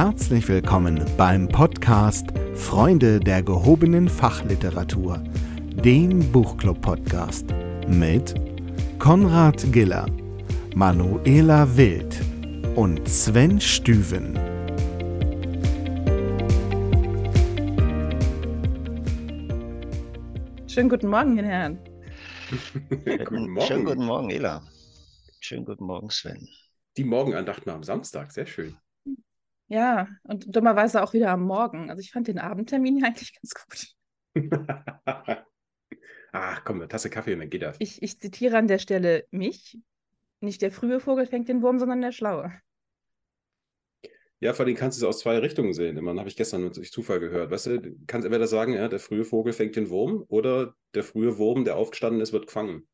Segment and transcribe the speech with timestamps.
[0.00, 5.18] Herzlich willkommen beim Podcast Freunde der gehobenen Fachliteratur,
[5.72, 7.46] dem Buchclub-Podcast
[7.88, 8.32] mit
[9.00, 10.06] Konrad Giller,
[10.76, 12.16] Manuela Wild
[12.76, 14.36] und Sven Stüven.
[20.68, 21.78] Schönen guten Morgen, meine Herren.
[23.24, 23.66] guten Morgen.
[23.66, 24.62] Schönen guten Morgen, Ela.
[25.40, 26.48] Schönen guten Morgen, Sven.
[26.96, 28.76] Die Morgenandacht am Samstag, sehr schön.
[29.68, 31.90] Ja, und dummerweise auch wieder am Morgen.
[31.90, 33.94] Also ich fand den Abendtermin eigentlich ganz gut.
[36.32, 37.76] Ach, komm, eine Tasse Kaffee und dann geht das.
[37.78, 39.78] Ich, ich zitiere an der Stelle mich.
[40.40, 42.52] Nicht der frühe Vogel fängt den Wurm, sondern der schlaue.
[44.40, 45.96] Ja, vor allem kannst du es aus zwei Richtungen sehen.
[45.96, 47.50] Immer habe ich gestern durch Zufall gehört.
[47.50, 51.02] Weißt du, du kannst entweder sagen, ja, der frühe Vogel fängt den Wurm oder der
[51.02, 52.86] frühe Wurm, der aufgestanden ist, wird gefangen.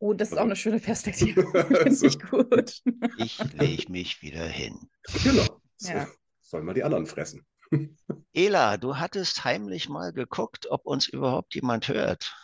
[0.00, 1.46] Oh, das ist auch eine schöne Perspektive.
[1.52, 2.82] Finde ich gut.
[3.16, 4.78] Ich lege mich wieder hin.
[5.22, 5.62] Genau.
[5.76, 6.06] So, ja.
[6.40, 7.46] Sollen wir die anderen fressen.
[8.32, 12.34] Ela, du hattest heimlich mal geguckt, ob uns überhaupt jemand hört.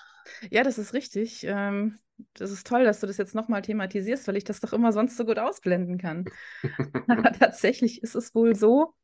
[0.51, 1.45] Ja, das ist richtig.
[1.45, 1.99] Ähm,
[2.35, 5.17] das ist toll, dass du das jetzt nochmal thematisierst, weil ich das doch immer sonst
[5.17, 6.25] so gut ausblenden kann.
[7.09, 8.95] Aber tatsächlich ist es wohl so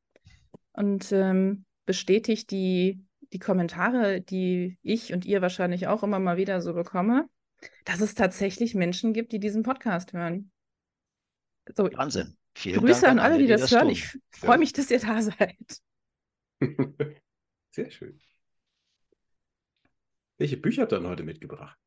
[0.72, 6.60] und ähm, bestätigt die, die Kommentare, die ich und ihr wahrscheinlich auch immer mal wieder
[6.60, 7.28] so bekomme,
[7.84, 10.50] dass es tatsächlich Menschen gibt, die diesen Podcast hören.
[11.74, 12.36] So, Wahnsinn.
[12.56, 13.90] Vielen Grüße Dank an alle, die, die das, hören.
[13.90, 14.56] Ich freue ja.
[14.56, 15.82] mich, dass ihr da seid.
[17.70, 18.18] Sehr schön.
[20.38, 21.78] Welche Bücher habt ihr denn heute mitgebracht?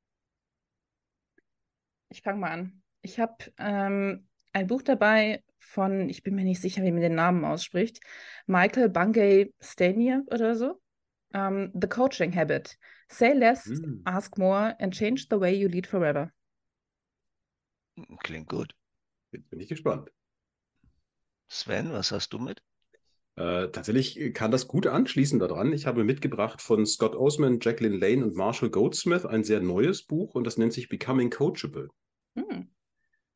[2.10, 2.84] Ich fange mal an.
[3.02, 7.16] Ich habe ähm, ein Buch dabei von, ich bin mir nicht sicher, wie man den
[7.16, 8.00] Namen ausspricht,
[8.46, 10.80] Michael Bungay Stanier oder so.
[11.32, 12.78] Um, ähm, the Coaching Habit.
[13.08, 14.02] Say less, mm.
[14.06, 16.32] ask more and change the way you lead forever.
[18.20, 18.76] Klingt gut.
[19.32, 20.12] Jetzt bin ich gespannt.
[21.50, 22.62] Sven, was hast du mit?
[23.36, 25.74] Äh, tatsächlich kann das gut anschließen daran.
[25.74, 30.36] Ich habe mitgebracht von Scott Osman, Jacqueline Lane und Marshall Goldsmith ein sehr neues Buch
[30.36, 31.90] und das nennt sich Becoming Coachable.
[32.36, 32.70] Hm.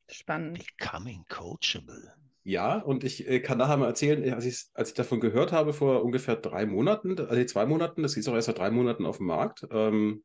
[0.09, 0.59] Spannend.
[0.77, 2.13] Becoming Coachable.
[2.43, 6.03] Ja, und ich äh, kann nachher mal erzählen, als, als ich davon gehört habe vor
[6.03, 9.27] ungefähr drei Monaten, also zwei Monaten, das ist auch erst seit drei Monaten auf dem
[9.27, 10.23] Markt, ähm,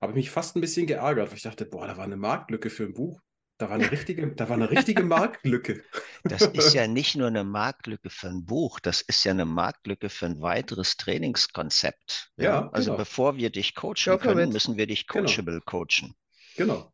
[0.00, 2.70] habe ich mich fast ein bisschen geärgert, weil ich dachte, boah, da war eine Marktlücke
[2.70, 3.20] für ein Buch.
[3.58, 5.82] Da war eine richtige, da war eine richtige Marktlücke.
[6.24, 10.08] Das ist ja nicht nur eine Marktlücke für ein Buch, das ist ja eine Marktlücke
[10.08, 12.32] für ein weiteres Trainingskonzept.
[12.36, 12.98] Ja, ja also genau.
[12.98, 15.26] bevor wir dich coachen können, müssen wir dich genau.
[15.26, 15.64] coachable genau.
[15.64, 16.14] coachen.
[16.56, 16.92] Genau.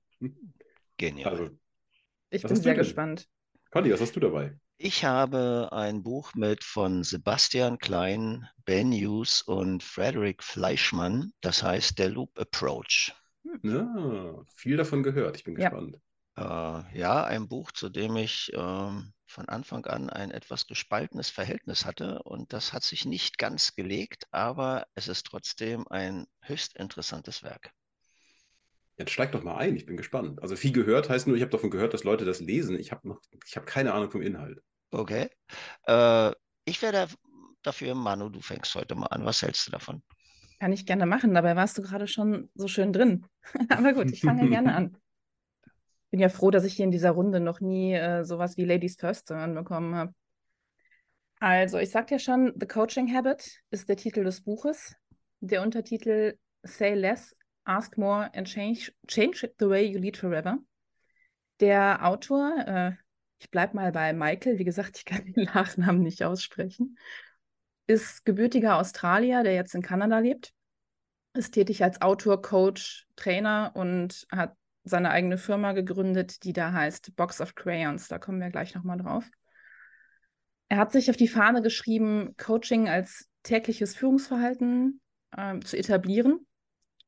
[0.97, 1.32] Genial.
[1.32, 1.59] Also,
[2.31, 3.26] ich bin sehr gespannt.
[3.70, 4.59] Conny, was hast du dabei?
[4.76, 11.32] Ich habe ein Buch mit von Sebastian Klein, Ben Hughes und Frederick Fleischmann.
[11.41, 13.15] Das heißt Der Loop Approach.
[13.62, 15.37] Ja, viel davon gehört.
[15.37, 15.69] Ich bin ja.
[15.69, 15.99] gespannt.
[16.36, 18.56] Äh, ja, ein Buch, zu dem ich äh,
[19.26, 24.24] von Anfang an ein etwas gespaltenes Verhältnis hatte und das hat sich nicht ganz gelegt,
[24.30, 27.72] aber es ist trotzdem ein höchst interessantes Werk.
[28.96, 30.42] Jetzt steig doch mal ein, ich bin gespannt.
[30.42, 32.78] Also viel gehört heißt nur, ich habe davon gehört, dass Leute das lesen.
[32.78, 34.60] Ich habe noch, ich habe keine Ahnung vom Inhalt.
[34.90, 35.30] Okay.
[35.86, 36.32] Äh,
[36.64, 37.08] ich werde
[37.62, 39.24] dafür, Manu, du fängst heute mal an.
[39.24, 40.02] Was hältst du davon?
[40.58, 43.24] Kann ich gerne machen, dabei warst du gerade schon so schön drin.
[43.70, 44.96] aber gut, ich fange gerne an
[46.10, 48.97] bin ja froh, dass ich hier in dieser Runde noch nie äh, sowas wie Ladies
[48.97, 50.15] First zu bekommen habe.
[51.38, 54.94] Also, ich sagte ja schon, The Coaching Habit ist der Titel des Buches.
[55.41, 57.34] Der Untertitel Say Less,
[57.65, 60.59] Ask More and Change, change the Way You Lead Forever.
[61.60, 62.93] Der Autor, äh,
[63.38, 66.99] ich bleibe mal bei Michael, wie gesagt, ich kann den Nachnamen nicht aussprechen,
[67.87, 70.53] ist gebürtiger Australier, der jetzt in Kanada lebt,
[71.32, 77.14] ist tätig als Autor, Coach, Trainer und hat seine eigene Firma gegründet, die da heißt
[77.16, 78.08] Box of Crayons.
[78.08, 79.24] Da kommen wir gleich nochmal drauf.
[80.69, 85.00] Er hat sich auf die Fahne geschrieben, Coaching als tägliches Führungsverhalten
[85.37, 86.46] ähm, zu etablieren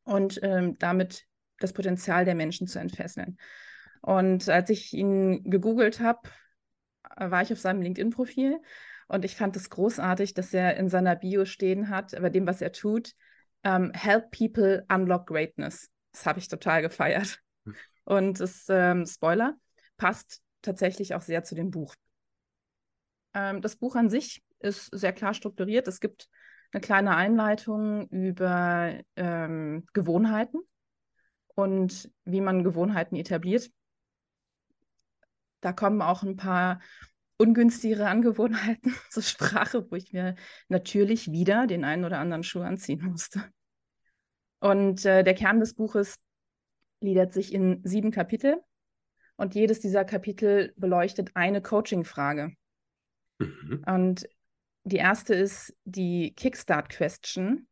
[0.05, 1.25] und ähm, damit
[1.59, 3.37] das Potenzial der Menschen zu entfesseln.
[4.01, 6.29] Und als ich ihn gegoogelt habe,
[7.17, 8.59] war ich auf seinem LinkedIn-Profil
[9.07, 12.63] und ich fand es großartig, dass er in seiner Bio stehen hat, bei dem, was
[12.63, 13.13] er tut,
[13.63, 15.91] ähm, Help People Unlock Greatness.
[16.13, 17.41] Das habe ich total gefeiert.
[18.05, 19.57] Und das ähm, Spoiler
[19.97, 21.95] passt tatsächlich auch sehr zu dem Buch.
[23.35, 25.89] Ähm, das Buch an sich ist sehr klar strukturiert.
[25.89, 26.29] Es gibt
[26.73, 30.59] eine kleine Einleitung über ähm, Gewohnheiten
[31.55, 33.71] und wie man Gewohnheiten etabliert.
[35.61, 36.81] Da kommen auch ein paar
[37.37, 40.35] ungünstigere Angewohnheiten zur Sprache, wo ich mir
[40.69, 43.45] natürlich wieder den einen oder anderen Schuh anziehen musste.
[44.61, 46.17] Und äh, der Kern des Buches
[47.03, 48.63] gliedert sich in sieben Kapitel
[49.37, 52.55] und jedes dieser Kapitel beleuchtet eine Coaching-Frage.
[53.39, 53.85] Mhm.
[53.87, 54.29] Und
[54.85, 57.69] Die erste ist die Kickstart-Question.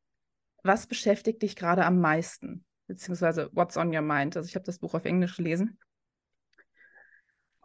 [0.63, 2.65] Was beschäftigt dich gerade am meisten?
[2.87, 4.37] Beziehungsweise What's on your mind?
[4.37, 5.79] Also ich habe das Buch auf Englisch gelesen.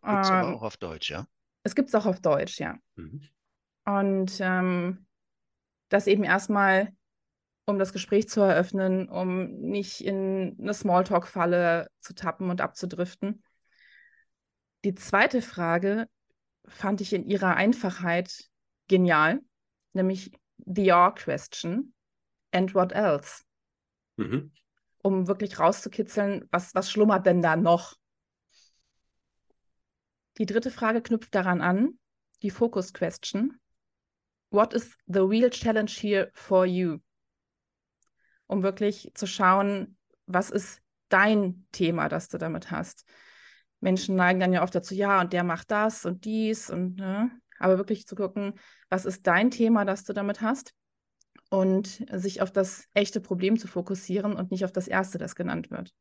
[0.08, 1.28] Gibt es aber Ähm, auch auf Deutsch, ja?
[1.64, 2.78] es gibt es auch auf Deutsch, ja.
[2.96, 3.28] Mhm.
[3.86, 5.06] Und ähm,
[5.90, 6.94] das eben erstmal,
[7.66, 13.44] um das Gespräch zu eröffnen, um nicht in eine Smalltalk-Falle zu tappen und abzudriften.
[14.84, 16.08] Die zweite Frage
[16.68, 18.50] fand ich in ihrer Einfachheit
[18.88, 19.42] genial,
[19.94, 20.32] nämlich
[20.66, 21.94] the or question
[22.52, 23.44] and what else,
[24.18, 24.52] Mhm.
[25.04, 27.96] um wirklich rauszukitzeln, was, was schlummert denn da noch?
[30.38, 32.00] Die dritte Frage knüpft daran an,
[32.44, 33.60] die Focus Question.
[34.52, 37.00] What is the real challenge here for you?
[38.48, 39.98] Um wirklich zu schauen,
[40.28, 43.06] was ist dein Thema, das du damit hast.
[43.80, 47.32] Menschen neigen dann ja oft dazu, ja, und der macht das und dies und ne?
[47.60, 48.54] aber wirklich zu gucken,
[48.90, 50.74] was ist dein Thema, das du damit hast
[51.50, 55.72] und sich auf das echte Problem zu fokussieren und nicht auf das erste, das genannt
[55.72, 55.94] wird.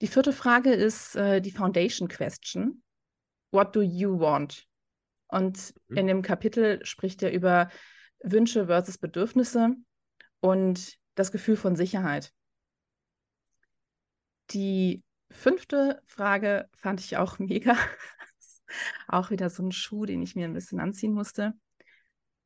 [0.00, 2.82] Die vierte Frage ist äh, die Foundation Question.
[3.50, 4.66] What do you want?
[5.28, 5.96] Und Mhm.
[5.96, 7.68] in dem Kapitel spricht er über
[8.22, 9.74] Wünsche versus Bedürfnisse
[10.40, 12.32] und das Gefühl von Sicherheit.
[14.50, 17.76] Die fünfte Frage fand ich auch mega.
[19.08, 21.54] auch wieder so ein Schuh, den ich mir ein bisschen anziehen musste.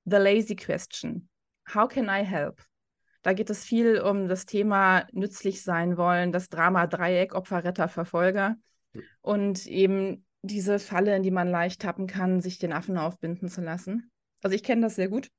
[0.05, 1.29] The lazy question.
[1.73, 2.65] How can I help?
[3.23, 7.89] Da geht es viel um das Thema nützlich sein wollen, das Drama Dreieck, Opfer, Retter,
[7.89, 8.57] Verfolger
[9.21, 13.61] und eben diese Falle, in die man leicht tappen kann, sich den Affen aufbinden zu
[13.61, 14.11] lassen.
[14.43, 15.31] Also ich kenne das sehr gut.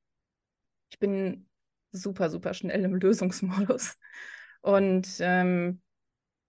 [0.92, 1.50] Ich bin
[1.94, 3.98] super, super schnell im Lösungsmodus
[4.62, 5.82] und ähm,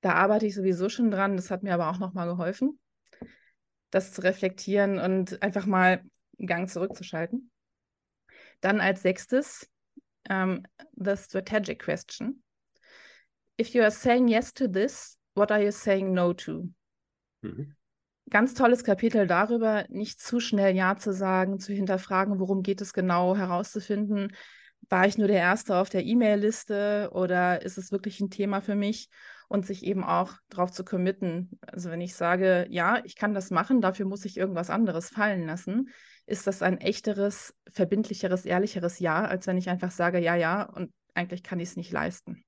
[0.05, 1.37] da arbeite ich sowieso schon dran.
[1.37, 2.79] Das hat mir aber auch nochmal geholfen,
[3.91, 6.03] das zu reflektieren und einfach mal
[6.39, 7.51] einen Gang zurückzuschalten.
[8.61, 9.71] Dann als sechstes
[10.29, 10.63] um,
[10.95, 12.43] the strategic question.
[13.59, 16.69] If you are saying yes to this, what are you saying no to?
[17.41, 17.75] Mhm.
[18.29, 22.93] Ganz tolles Kapitel darüber, nicht zu schnell Ja zu sagen, zu hinterfragen, worum geht es
[22.93, 24.35] genau, herauszufinden,
[24.89, 28.75] war ich nur der Erste auf der E-Mail-Liste oder ist es wirklich ein Thema für
[28.75, 29.09] mich?
[29.49, 31.51] Und sich eben auch darauf zu committen.
[31.67, 35.47] Also wenn ich sage, ja, ich kann das machen, dafür muss ich irgendwas anderes fallen
[35.47, 35.91] lassen,
[36.27, 40.93] ist das ein echteres, verbindlicheres, ehrlicheres Ja, als wenn ich einfach sage, ja, ja, und
[41.13, 42.43] eigentlich kann ich es nicht leisten.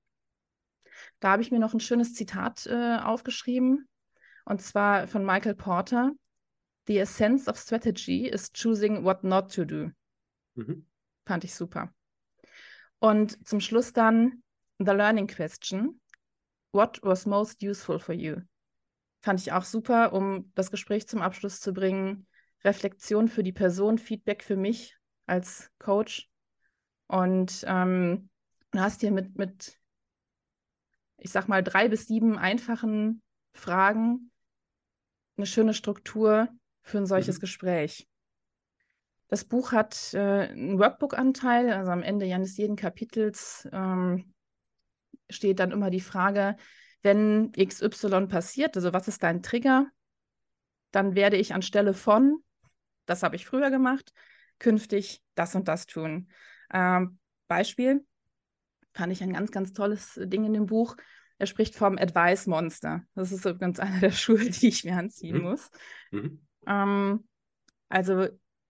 [1.19, 3.87] Da habe ich mir noch ein schönes Zitat äh, aufgeschrieben,
[4.45, 6.11] und zwar von Michael Porter.
[6.87, 9.91] The essence of strategy is choosing what not to do.
[10.55, 10.87] Mhm.
[11.25, 11.93] Fand ich super.
[12.99, 14.43] Und zum Schluss dann
[14.79, 15.99] the learning question.
[16.71, 18.37] What was most useful for you?
[19.21, 22.27] Fand ich auch super, um das Gespräch zum Abschluss zu bringen.
[22.63, 24.95] Reflexion für die Person, Feedback für mich
[25.25, 26.29] als Coach.
[27.07, 28.29] Und ähm,
[28.71, 29.79] du hast hier mit, mit,
[31.17, 33.21] ich sag mal, drei bis sieben einfachen
[33.53, 34.31] Fragen
[35.37, 36.49] eine schöne Struktur
[36.81, 37.41] für ein solches Mhm.
[37.41, 38.07] Gespräch.
[39.27, 44.33] Das Buch hat äh, einen Workbook-Anteil, also am Ende eines jeden Kapitels ähm,
[45.29, 46.55] steht dann immer die Frage,
[47.01, 49.87] wenn XY passiert, also was ist dein Trigger,
[50.91, 52.41] dann werde ich anstelle von,
[53.05, 54.13] das habe ich früher gemacht,
[54.59, 56.29] künftig das und das tun.
[56.73, 58.05] Ähm, Beispiel,
[58.93, 60.95] fand ich ein ganz, ganz tolles Ding in dem Buch.
[61.37, 63.03] Er spricht vom Advice Monster.
[63.13, 65.43] Das ist übrigens einer der Schuhe, die ich mir anziehen Mhm.
[65.43, 65.69] muss.
[66.11, 66.47] Mhm.
[66.65, 67.27] Ähm,
[67.89, 68.27] also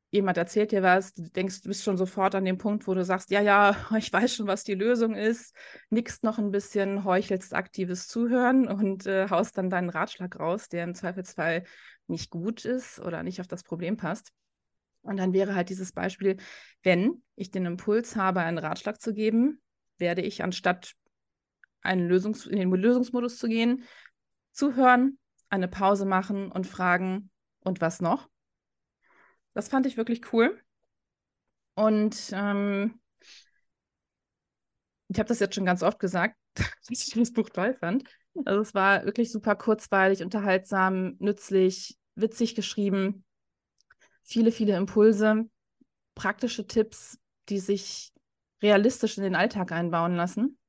[0.09, 3.03] jemand erzählt dir was, du denkst, du bist schon sofort an dem Punkt, wo du
[3.03, 5.55] sagst, ja, ja, ich weiß schon, was die Lösung ist,
[5.89, 10.83] nickst noch ein bisschen, heuchelst aktives Zuhören und äh, haust dann deinen Ratschlag raus, der
[10.83, 11.63] im Zweifelsfall
[12.07, 14.31] nicht gut ist oder nicht auf das Problem passt.
[15.01, 16.37] Und dann wäre halt dieses Beispiel,
[16.83, 19.61] wenn ich den Impuls habe, einen Ratschlag zu geben,
[19.97, 20.93] werde ich anstatt
[21.81, 23.83] einen Lösungs in den Lösungsmodus zu gehen,
[24.51, 25.17] zuhören,
[25.49, 27.29] eine Pause machen und fragen,
[27.61, 28.29] und was noch?
[29.57, 30.55] Das fand ich wirklich cool.
[31.73, 32.99] Und ähm,
[35.07, 38.03] ich habe das jetzt schon ganz oft gesagt, dass ich das Buch toll fand.
[38.45, 43.25] Also es war wirklich super kurzweilig, unterhaltsam, nützlich, witzig geschrieben.
[44.21, 45.49] Viele, viele Impulse,
[46.13, 47.17] praktische Tipps,
[47.49, 48.13] die sich
[48.61, 50.59] realistisch in den Alltag einbauen lassen.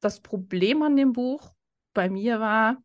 [0.00, 1.54] Das Problem an dem Buch
[1.92, 2.82] bei mir war,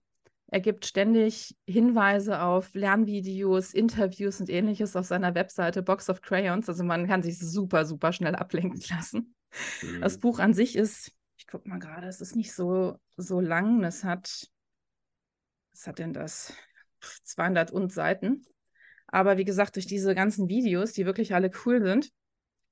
[0.51, 6.69] er gibt ständig Hinweise auf Lernvideos, Interviews und ähnliches auf seiner Webseite Box of Crayons.
[6.69, 9.35] Also man kann sich super, super schnell ablenken lassen.
[9.99, 10.19] Das Mhm.
[10.19, 13.83] Buch an sich ist, ich gucke mal gerade, es ist nicht so, so lang.
[13.83, 14.49] Es hat,
[15.73, 16.53] was hat denn das?
[17.23, 18.45] 200 und Seiten.
[19.07, 22.11] Aber wie gesagt, durch diese ganzen Videos, die wirklich alle cool sind,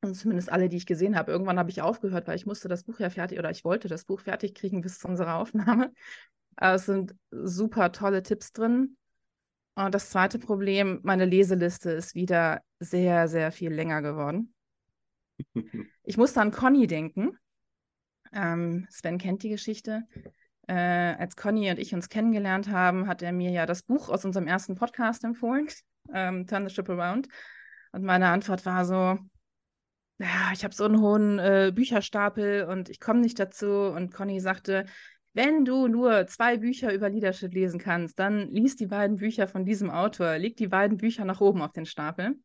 [0.01, 2.83] und zumindest alle, die ich gesehen habe, irgendwann habe ich aufgehört, weil ich musste das
[2.83, 5.93] Buch ja fertig oder ich wollte das Buch fertig kriegen bis zu unserer Aufnahme.
[6.61, 8.97] Aber es sind super tolle Tipps drin.
[9.75, 14.53] Und das zweite Problem, meine Leseliste ist wieder sehr, sehr viel länger geworden.
[16.03, 17.37] Ich musste an Conny denken.
[18.33, 20.05] Ähm, Sven kennt die Geschichte.
[20.67, 24.25] Äh, als Conny und ich uns kennengelernt haben, hat er mir ja das Buch aus
[24.25, 25.67] unserem ersten Podcast empfohlen,
[26.11, 27.27] ähm, Turn the Ship Around.
[27.91, 29.19] Und meine Antwort war so,
[30.17, 33.67] ja, ich habe so einen hohen äh, Bücherstapel und ich komme nicht dazu.
[33.67, 34.87] Und Conny sagte,
[35.39, 39.63] wenn du nur zwei Bücher über Leadership lesen kannst, dann lies die beiden Bücher von
[39.63, 42.35] diesem Autor, leg die beiden Bücher nach oben auf den Stapel.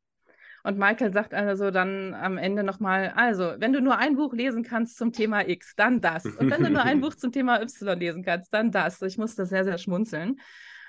[0.62, 4.62] Und Michael sagt also dann am Ende nochmal, also, wenn du nur ein Buch lesen
[4.62, 6.24] kannst zum Thema X, dann das.
[6.24, 9.02] Und wenn du nur ein Buch zum Thema Y lesen kannst, dann das.
[9.02, 10.36] Ich musste sehr, sehr schmunzeln.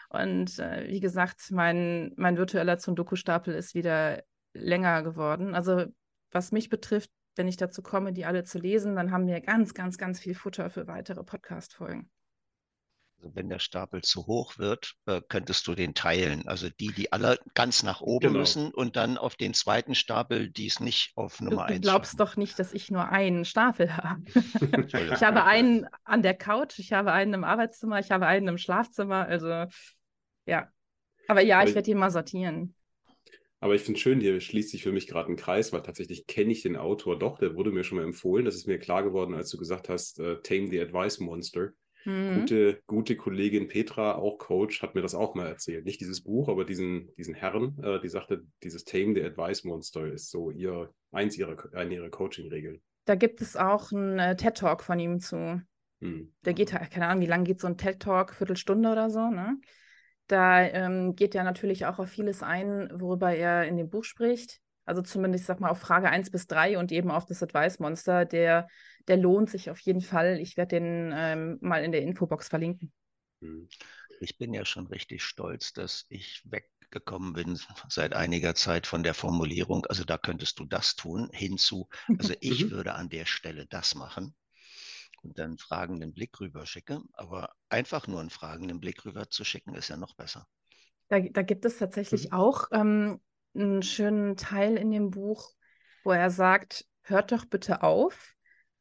[0.09, 4.21] Und äh, wie gesagt, mein, mein virtueller Zundoku-Stapel ist wieder
[4.53, 5.55] länger geworden.
[5.55, 5.85] Also,
[6.29, 9.73] was mich betrifft, wenn ich dazu komme, die alle zu lesen, dann haben wir ganz,
[9.73, 12.09] ganz, ganz viel Futter für weitere Podcast-Folgen.
[13.17, 16.47] Also wenn der Stapel zu hoch wird, äh, könntest du den teilen.
[16.47, 18.39] Also die, die alle ganz nach oben genau.
[18.39, 22.11] müssen und dann auf den zweiten Stapel, die es nicht auf Nummer 1 Du glaubst
[22.11, 22.17] schaffen.
[22.17, 24.21] doch nicht, dass ich nur einen Stapel habe.
[24.91, 28.57] ich habe einen an der Couch, ich habe einen im Arbeitszimmer, ich habe einen im
[28.57, 29.25] Schlafzimmer.
[29.25, 29.65] Also
[30.45, 30.69] ja.
[31.27, 32.75] Aber ja, ich werde die mal sortieren.
[33.59, 36.27] Aber ich finde es schön, hier schließt sich für mich gerade ein Kreis, weil tatsächlich
[36.27, 38.45] kenne ich den Autor doch, der wurde mir schon mal empfohlen.
[38.45, 41.71] Das ist mir klar geworden, als du gesagt hast, uh, Tame the Advice Monster.
[42.05, 42.41] Mhm.
[42.41, 45.85] Gute, gute Kollegin Petra, auch Coach, hat mir das auch mal erzählt.
[45.85, 50.05] Nicht dieses Buch, aber diesen, diesen Herrn, äh, die sagte, dieses Tame the Advice Monster
[50.05, 52.81] ist so ihr, eins ihrer, eine ihrer Coaching-Regeln.
[53.05, 55.61] Da gibt es auch einen äh, TED-Talk von ihm zu.
[55.99, 56.33] Mhm.
[56.43, 58.35] Der geht, halt, keine Ahnung, wie lange geht so ein TED-Talk?
[58.35, 59.57] Viertelstunde oder so, ne?
[60.27, 64.59] Da ähm, geht er natürlich auch auf vieles ein, worüber er in dem Buch spricht.
[64.85, 68.25] Also zumindest, sag mal, auf Frage 1 bis 3 und eben auf das Advice Monster,
[68.25, 68.67] der,
[69.07, 70.39] der lohnt sich auf jeden Fall.
[70.39, 72.91] Ich werde den ähm, mal in der Infobox verlinken.
[73.41, 73.67] Hm.
[74.19, 79.13] Ich bin ja schon richtig stolz, dass ich weggekommen bin seit einiger Zeit von der
[79.13, 82.71] Formulierung, also da könntest du das tun, hinzu, also ich mhm.
[82.71, 84.33] würde an der Stelle das machen
[85.37, 87.01] einen fragenden Blick rüber schicke.
[87.13, 90.47] Aber einfach nur einen fragenden Blick rüber zu schicken, ist ja noch besser.
[91.09, 92.33] Da, da gibt es tatsächlich mhm.
[92.33, 93.21] auch ähm,
[93.53, 95.51] einen schönen Teil in dem Buch,
[96.03, 98.33] wo er sagt, hört doch bitte auf,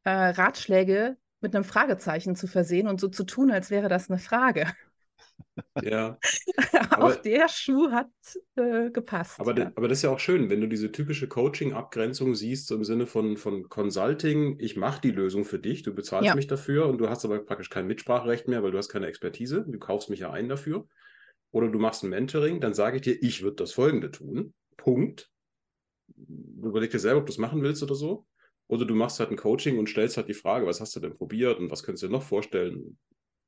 [0.04, 4.18] äh, Ratschläge mit einem Fragezeichen zu versehen und so zu tun, als wäre das eine
[4.18, 4.72] Frage.
[5.82, 6.18] Ja.
[6.90, 8.10] auch aber, der Schuh hat
[8.56, 9.38] äh, gepasst.
[9.38, 9.72] Aber, ja.
[9.74, 13.06] aber das ist ja auch schön, wenn du diese typische Coaching-Abgrenzung siehst, so im Sinne
[13.06, 16.34] von, von Consulting, ich mache die Lösung für dich, du bezahlst ja.
[16.34, 19.64] mich dafür und du hast aber praktisch kein Mitspracherecht mehr, weil du hast keine Expertise,
[19.66, 20.86] du kaufst mich ja ein dafür.
[21.52, 24.54] Oder du machst ein Mentoring, dann sage ich dir, ich würde das Folgende tun.
[24.76, 25.30] Punkt.
[26.16, 28.26] Überleg dir selber, ob du es machen willst oder so.
[28.66, 31.14] Oder du machst halt ein Coaching und stellst halt die Frage, was hast du denn
[31.14, 32.98] probiert und was könntest du dir noch vorstellen?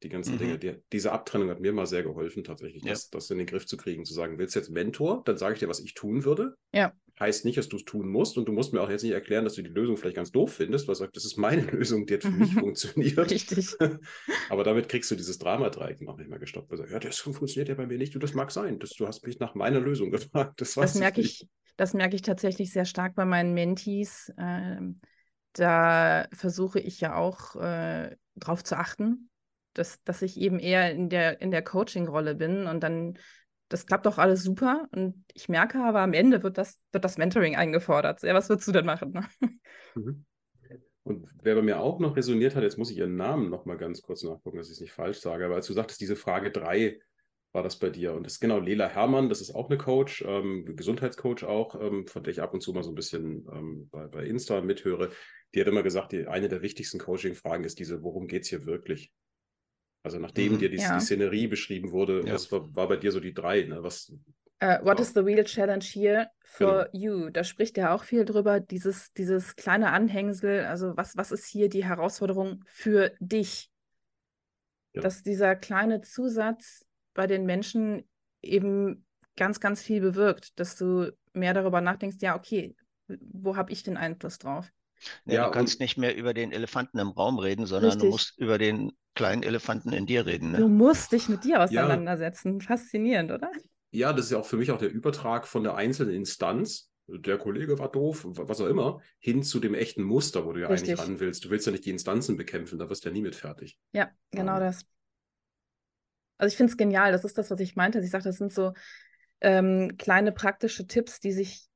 [0.03, 0.39] Die ganzen mhm.
[0.39, 0.59] Dinge.
[0.59, 2.91] Die, diese Abtrennung hat mir mal sehr geholfen, tatsächlich, ja.
[2.91, 5.23] das, das in den Griff zu kriegen, zu sagen, willst du jetzt Mentor?
[5.25, 6.55] Dann sage ich dir, was ich tun würde.
[6.75, 6.93] Ja.
[7.19, 8.37] Heißt nicht, dass du es tun musst.
[8.37, 10.53] Und du musst mir auch jetzt nicht erklären, dass du die Lösung vielleicht ganz doof
[10.53, 13.31] findest, weil du sagst, das ist meine Lösung, die hat für mich funktioniert.
[13.31, 13.75] Richtig.
[14.51, 16.71] Aber damit kriegst du dieses Dramadreieck noch nicht mehr gestoppt.
[16.71, 18.79] Weil ja, das funktioniert ja bei mir nicht und das mag sein.
[18.79, 20.61] Das, du hast mich nach meiner Lösung gefragt.
[20.61, 21.49] Das, das merke ich,
[21.79, 24.31] das merke ich tatsächlich sehr stark bei meinen Mentees.
[24.39, 25.01] Ähm,
[25.55, 29.31] da versuche ich ja auch äh, drauf zu achten,
[29.79, 33.19] dass, dass ich eben eher in der, in der Coaching-Rolle bin und dann
[33.69, 34.87] das klappt doch alles super.
[34.93, 38.23] Und ich merke aber, am Ende wird das, wird das Mentoring eingefordert.
[38.23, 39.27] Ja, was würdest du denn machen?
[39.95, 40.25] Mhm.
[41.03, 43.77] Und wer bei mir auch noch resoniert hat, jetzt muss ich ihren Namen noch mal
[43.77, 46.51] ganz kurz nachgucken, dass ich es nicht falsch sage, aber als du sagtest, diese Frage
[46.51, 46.99] 3
[47.53, 48.13] war das bei dir.
[48.13, 52.09] Und das ist genau Lela Hermann, das ist auch eine Coach, ähm, Gesundheitscoach auch, ähm,
[52.09, 55.11] von der ich ab und zu mal so ein bisschen ähm, bei, bei Insta mithöre.
[55.55, 58.67] Die hat immer gesagt, die, eine der wichtigsten Coaching-Fragen ist diese, worum geht es hier
[58.67, 59.13] wirklich?
[60.07, 60.95] Also nachdem mhm, dir die, ja.
[60.95, 62.35] die, Szenerie beschrieben wurde, ja.
[62.35, 63.63] was war, war, bei dir so die drei?
[63.63, 63.83] Ne?
[63.83, 64.13] Was,
[64.63, 67.25] uh, what is the real challenge here for genau.
[67.25, 67.31] you?
[67.31, 71.69] Da spricht er auch viel drüber, dieses, dieses kleine Anhängsel, also was, was ist hier
[71.69, 73.69] die Herausforderung für dich?
[74.93, 75.03] Ja.
[75.03, 78.09] Dass dieser kleine Zusatz bei den Menschen
[78.43, 82.77] eben ganz, ganz viel bewirkt, dass du mehr darüber nachdenkst, ja, okay,
[83.09, 84.71] wo habe ich den Einfluss drauf?
[85.25, 88.03] Ja, ja, du kannst nicht mehr über den Elefanten im Raum reden, sondern richtig.
[88.03, 90.53] du musst über den kleinen Elefanten in dir reden.
[90.53, 90.59] Ne?
[90.59, 92.61] Du musst dich mit dir auseinandersetzen.
[92.61, 92.67] Ja.
[92.67, 93.51] Faszinierend, oder?
[93.91, 96.91] Ja, das ist ja auch für mich auch der Übertrag von der einzelnen Instanz.
[97.09, 100.69] Der Kollege war doof, was auch immer, hin zu dem echten Muster, wo du ja
[100.69, 100.91] Richtig.
[100.91, 101.45] eigentlich ran willst.
[101.45, 103.79] Du willst ja nicht die Instanzen bekämpfen, da wirst du ja nie mit fertig.
[103.93, 104.61] Ja, genau um.
[104.61, 104.85] das.
[106.39, 108.01] Also ich finde es genial, das ist das, was ich meinte.
[108.01, 108.73] Ich sage, das sind so
[109.41, 111.67] ähm, kleine praktische Tipps, die sich,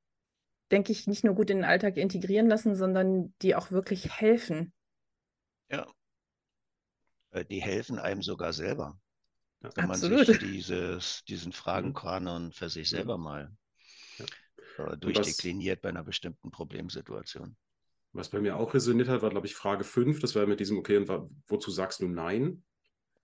[0.71, 4.73] denke ich, nicht nur gut in den Alltag integrieren lassen, sondern die auch wirklich helfen.
[7.31, 8.99] Äh, Die helfen einem sogar selber,
[9.63, 9.71] Ja.
[9.77, 10.27] wenn man Absolut.
[10.27, 12.99] sich dieses, diesen Fragenkanon für sich Ja.
[12.99, 13.53] selber mal
[14.19, 14.25] Ja.
[14.25, 14.29] äh,
[14.79, 17.57] was- durchdekliniert bei einer bestimmten Problemsituation.
[18.13, 20.19] Was bei mir auch resoniert hat, war, glaube ich, Frage 5.
[20.21, 21.09] Das war mit diesem, okay, und
[21.47, 22.65] wozu sagst du Nein?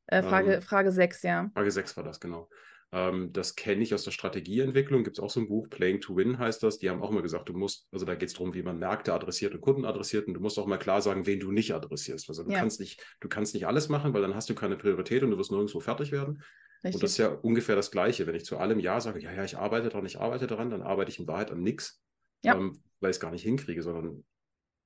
[0.06, 1.50] Äh, Frage, Ähm, Frage 6, ja.
[1.52, 2.48] Frage 6 war das, genau.
[2.92, 5.02] Ähm, das kenne ich aus der Strategieentwicklung.
[5.04, 6.78] Gibt es auch so ein Buch, Playing to Win heißt das.
[6.78, 9.12] Die haben auch immer gesagt, du musst, also da geht es darum, wie man Märkte
[9.12, 10.26] adressiert und Kunden adressiert.
[10.28, 12.28] Und du musst auch mal klar sagen, wen du nicht adressierst.
[12.28, 12.58] Also du Ja.
[12.60, 15.38] kannst nicht, du kannst nicht alles machen, weil dann hast du keine Priorität und du
[15.38, 16.34] wirst nirgendwo fertig werden.
[16.36, 16.42] Und
[16.84, 17.00] Richtig.
[17.00, 18.26] das ist ja ungefähr das Gleiche.
[18.26, 20.82] Wenn ich zu allem Ja sage, ja, ja, ich arbeite daran, ich arbeite daran, dann
[20.82, 22.00] arbeite ich in Wahrheit an nichts,
[22.44, 22.54] Ja.
[22.54, 24.24] ähm, weil ich es gar nicht hinkriege, sondern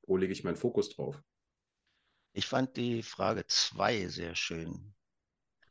[0.06, 1.20] wo lege ich meinen Fokus drauf?
[2.32, 4.94] Ich fand die Frage 2 sehr schön.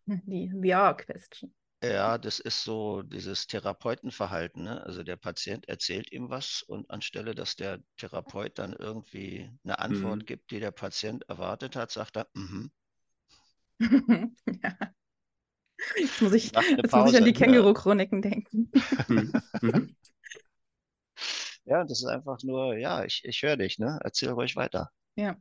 [0.26, 1.54] Die VR-Question.
[1.84, 4.64] Ja, das ist so dieses Therapeutenverhalten.
[4.64, 4.82] Ne?
[4.86, 10.26] Also der Patient erzählt ihm was und anstelle, dass der Therapeut dann irgendwie eine Antwort
[10.26, 10.26] Mhm.
[10.26, 12.72] gibt, die der Patient erwartet hat, sagt er, mhm.
[14.64, 14.94] ja.
[15.96, 17.70] Jetzt muss ich, jetzt muss ich an die Pause, ne?
[17.74, 18.72] Känguru-Chroniken denken.
[19.08, 19.34] Mhm.
[19.62, 19.96] Mhm.
[21.66, 23.98] Ja, das ist einfach nur, ja, ich, ich höre dich, ne?
[24.04, 24.92] Erzähl ruhig weiter.
[25.16, 25.38] Ja,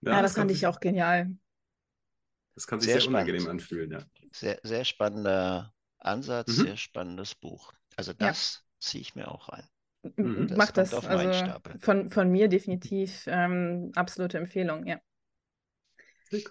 [0.00, 1.30] Ja, ja, das fand ich auch genial.
[2.54, 4.04] Das kann sich Sehr sehr, unangenehm anfühlen, ja.
[4.32, 6.62] Sehr, sehr spannender Ansatz, Mhm.
[6.62, 7.72] sehr spannendes Buch.
[7.96, 9.68] Also das ziehe ich mir auch rein.
[10.16, 10.46] Mhm.
[10.48, 10.94] Das Mach kommt das.
[10.94, 11.78] auf meinen Also Stapel.
[11.80, 15.00] von, von mir definitiv ähm, absolute Empfehlung, ja.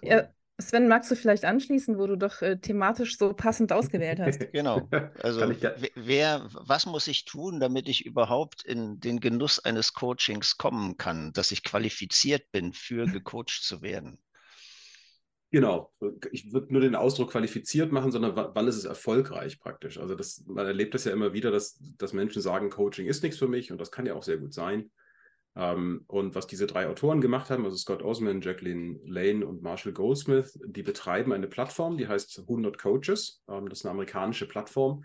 [0.10, 0.28] ja.
[0.60, 4.46] Sven, magst du vielleicht anschließen, wo du doch äh, thematisch so passend ausgewählt hast?
[4.52, 4.92] Genau.
[5.18, 10.56] Also ja- wer, was muss ich tun, damit ich überhaupt in den Genuss eines Coachings
[10.58, 14.18] kommen kann, dass ich qualifiziert bin, für gecoacht zu werden?
[15.52, 15.92] Genau.
[16.30, 19.98] Ich würde nur den Ausdruck qualifiziert machen, sondern wa- wann ist es erfolgreich praktisch?
[19.98, 23.38] Also das, man erlebt das ja immer wieder, dass, dass Menschen sagen, Coaching ist nichts
[23.38, 24.90] für mich und das kann ja auch sehr gut sein.
[25.54, 29.92] Ähm, und was diese drei Autoren gemacht haben, also Scott Osman, Jacqueline Lane und Marshall
[29.92, 33.42] Goldsmith, die betreiben eine Plattform, die heißt 100 Coaches.
[33.46, 35.04] Ähm, das ist eine amerikanische Plattform.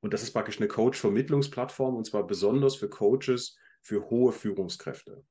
[0.00, 5.22] Und das ist praktisch eine Coach-Vermittlungsplattform und zwar besonders für Coaches für hohe Führungskräfte.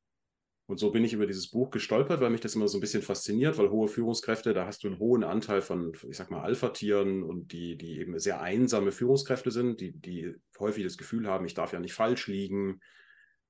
[0.67, 3.01] Und so bin ich über dieses Buch gestolpert, weil mich das immer so ein bisschen
[3.01, 7.23] fasziniert, weil hohe Führungskräfte, da hast du einen hohen Anteil von, ich sag mal, Alpha-Tieren
[7.23, 11.55] und die, die eben sehr einsame Führungskräfte sind, die, die häufig das Gefühl haben, ich
[11.55, 12.79] darf ja nicht falsch liegen.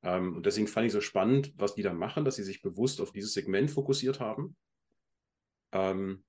[0.02, 3.00] Ähm, und deswegen fand ich so spannend, was die da machen, dass sie sich bewusst
[3.02, 4.56] auf dieses Segment fokussiert haben.
[5.72, 6.24] Ähm,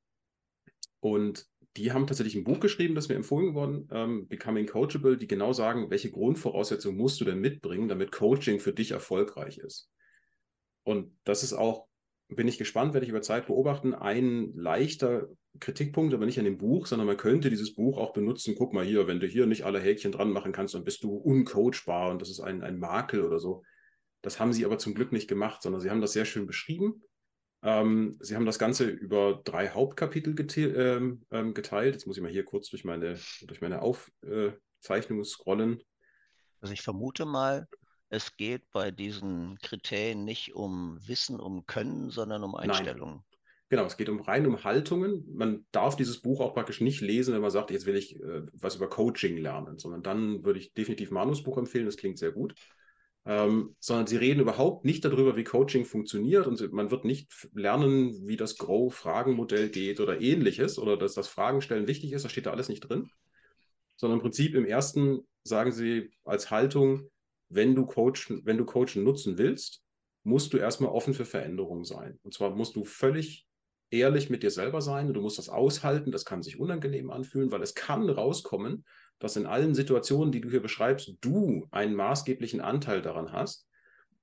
[1.00, 5.26] und die haben tatsächlich ein Buch geschrieben, das mir empfohlen worden, ähm, Becoming Coachable, die
[5.26, 9.90] genau sagen, welche Grundvoraussetzungen musst du denn mitbringen, damit Coaching für dich erfolgreich ist.
[10.84, 11.86] Und das ist auch,
[12.28, 15.28] bin ich gespannt, werde ich über Zeit beobachten, ein leichter
[15.60, 18.54] Kritikpunkt, aber nicht an dem Buch, sondern man könnte dieses Buch auch benutzen.
[18.56, 21.14] Guck mal hier, wenn du hier nicht alle Häkchen dran machen kannst, dann bist du
[21.14, 23.62] uncoachbar und das ist ein, ein Makel oder so.
[24.22, 27.02] Das haben sie aber zum Glück nicht gemacht, sondern sie haben das sehr schön beschrieben.
[27.62, 31.94] Ähm, sie haben das Ganze über drei Hauptkapitel gete ähm, ähm, geteilt.
[31.94, 35.82] Jetzt muss ich mal hier kurz durch meine, durch meine Aufzeichnungen scrollen.
[36.60, 37.68] Also ich vermute mal,
[38.12, 43.24] es geht bei diesen Kriterien nicht um Wissen, um Können, sondern um Einstellungen.
[43.70, 45.24] Genau, es geht um rein um Haltungen.
[45.34, 48.42] Man darf dieses Buch auch praktisch nicht lesen, wenn man sagt, jetzt will ich äh,
[48.52, 52.32] was über Coaching lernen, sondern dann würde ich definitiv Manus Buch empfehlen, das klingt sehr
[52.32, 52.54] gut.
[53.24, 58.26] Ähm, sondern sie reden überhaupt nicht darüber, wie Coaching funktioniert und man wird nicht lernen,
[58.26, 62.50] wie das Grow-Fragenmodell geht oder ähnliches oder dass das Fragenstellen wichtig ist, das steht da
[62.50, 63.08] alles nicht drin.
[63.96, 67.08] Sondern im Prinzip im ersten sagen sie als Haltung,
[67.54, 69.82] wenn du Coachen, wenn du Coachen nutzen willst,
[70.24, 72.18] musst du erstmal offen für Veränderungen sein.
[72.22, 73.46] Und zwar musst du völlig
[73.90, 76.12] ehrlich mit dir selber sein und du musst das aushalten.
[76.12, 78.84] Das kann sich unangenehm anfühlen, weil es kann rauskommen,
[79.18, 83.68] dass in allen Situationen, die du hier beschreibst, du einen maßgeblichen Anteil daran hast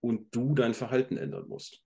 [0.02, 1.84] und du dein Verhalten ändern musst.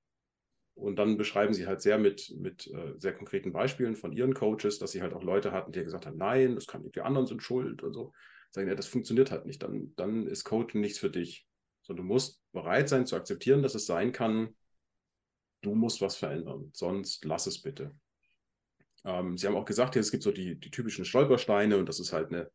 [0.76, 4.80] Und dann beschreiben sie halt sehr mit, mit äh, sehr konkreten Beispielen von ihren Coaches,
[4.80, 7.44] dass sie halt auch Leute hatten, die gesagt haben, nein, das kann die anderen sind
[7.44, 8.12] schuld und so.
[8.54, 9.64] Sagen, ja, das funktioniert halt nicht.
[9.64, 11.48] Dann, dann ist Coaching nichts für dich.
[11.82, 14.56] Sondern du musst bereit sein zu akzeptieren, dass es sein kann,
[15.62, 17.96] du musst was verändern, sonst lass es bitte.
[19.06, 22.14] Ähm, Sie haben auch gesagt, es gibt so die, die typischen Stolpersteine und das ist
[22.14, 22.52] halt eine,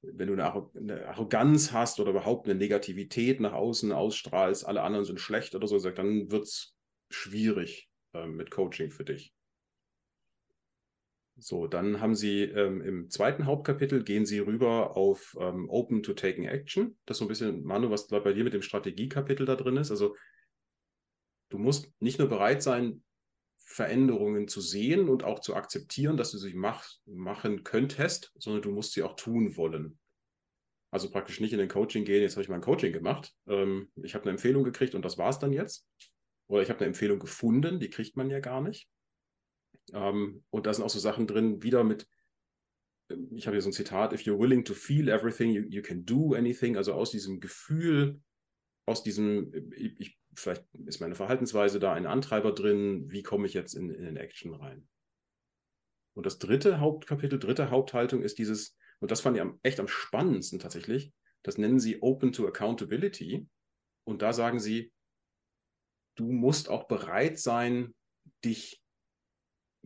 [0.00, 4.82] wenn du eine, Arro eine, Arroganz hast oder überhaupt eine Negativität nach außen ausstrahlst, alle
[4.82, 6.74] anderen sind schlecht oder so, dann wird es
[7.10, 9.35] schwierig äh, mit Coaching für dich.
[11.38, 16.14] So, dann haben Sie ähm, im zweiten Hauptkapitel gehen Sie rüber auf ähm, Open to
[16.14, 16.96] Taking Action.
[17.04, 19.90] Das ist so ein bisschen, Manu, was bei dir mit dem Strategiekapitel da drin ist.
[19.90, 20.16] Also
[21.50, 23.02] du musst nicht nur bereit sein,
[23.58, 28.70] Veränderungen zu sehen und auch zu akzeptieren, dass du sie mach, machen könntest, sondern du
[28.70, 29.98] musst sie auch tun wollen.
[30.90, 33.90] Also praktisch nicht in den Coaching gehen, jetzt habe ich mal ein Coaching gemacht, ähm,
[33.96, 35.86] ich habe eine Empfehlung gekriegt und das war es dann jetzt.
[36.46, 38.88] Oder ich habe eine Empfehlung gefunden, die kriegt man ja gar nicht.
[39.92, 42.08] Ähm, und da sind auch so Sachen drin, wieder mit,
[43.08, 46.04] ich habe hier so ein Zitat, if you're willing to feel everything, you, you can
[46.04, 46.76] do anything.
[46.76, 48.20] Also aus diesem Gefühl,
[48.86, 53.74] aus diesem, ich, vielleicht ist meine Verhaltensweise da ein Antreiber drin, wie komme ich jetzt
[53.74, 54.88] in, in den Action rein?
[56.14, 59.88] Und das dritte Hauptkapitel, dritte Haupthaltung ist dieses, und das fand ich am, echt am
[59.88, 63.46] spannendsten tatsächlich, das nennen sie Open to Accountability.
[64.04, 64.92] Und da sagen sie,
[66.16, 67.94] du musst auch bereit sein,
[68.44, 68.82] dich,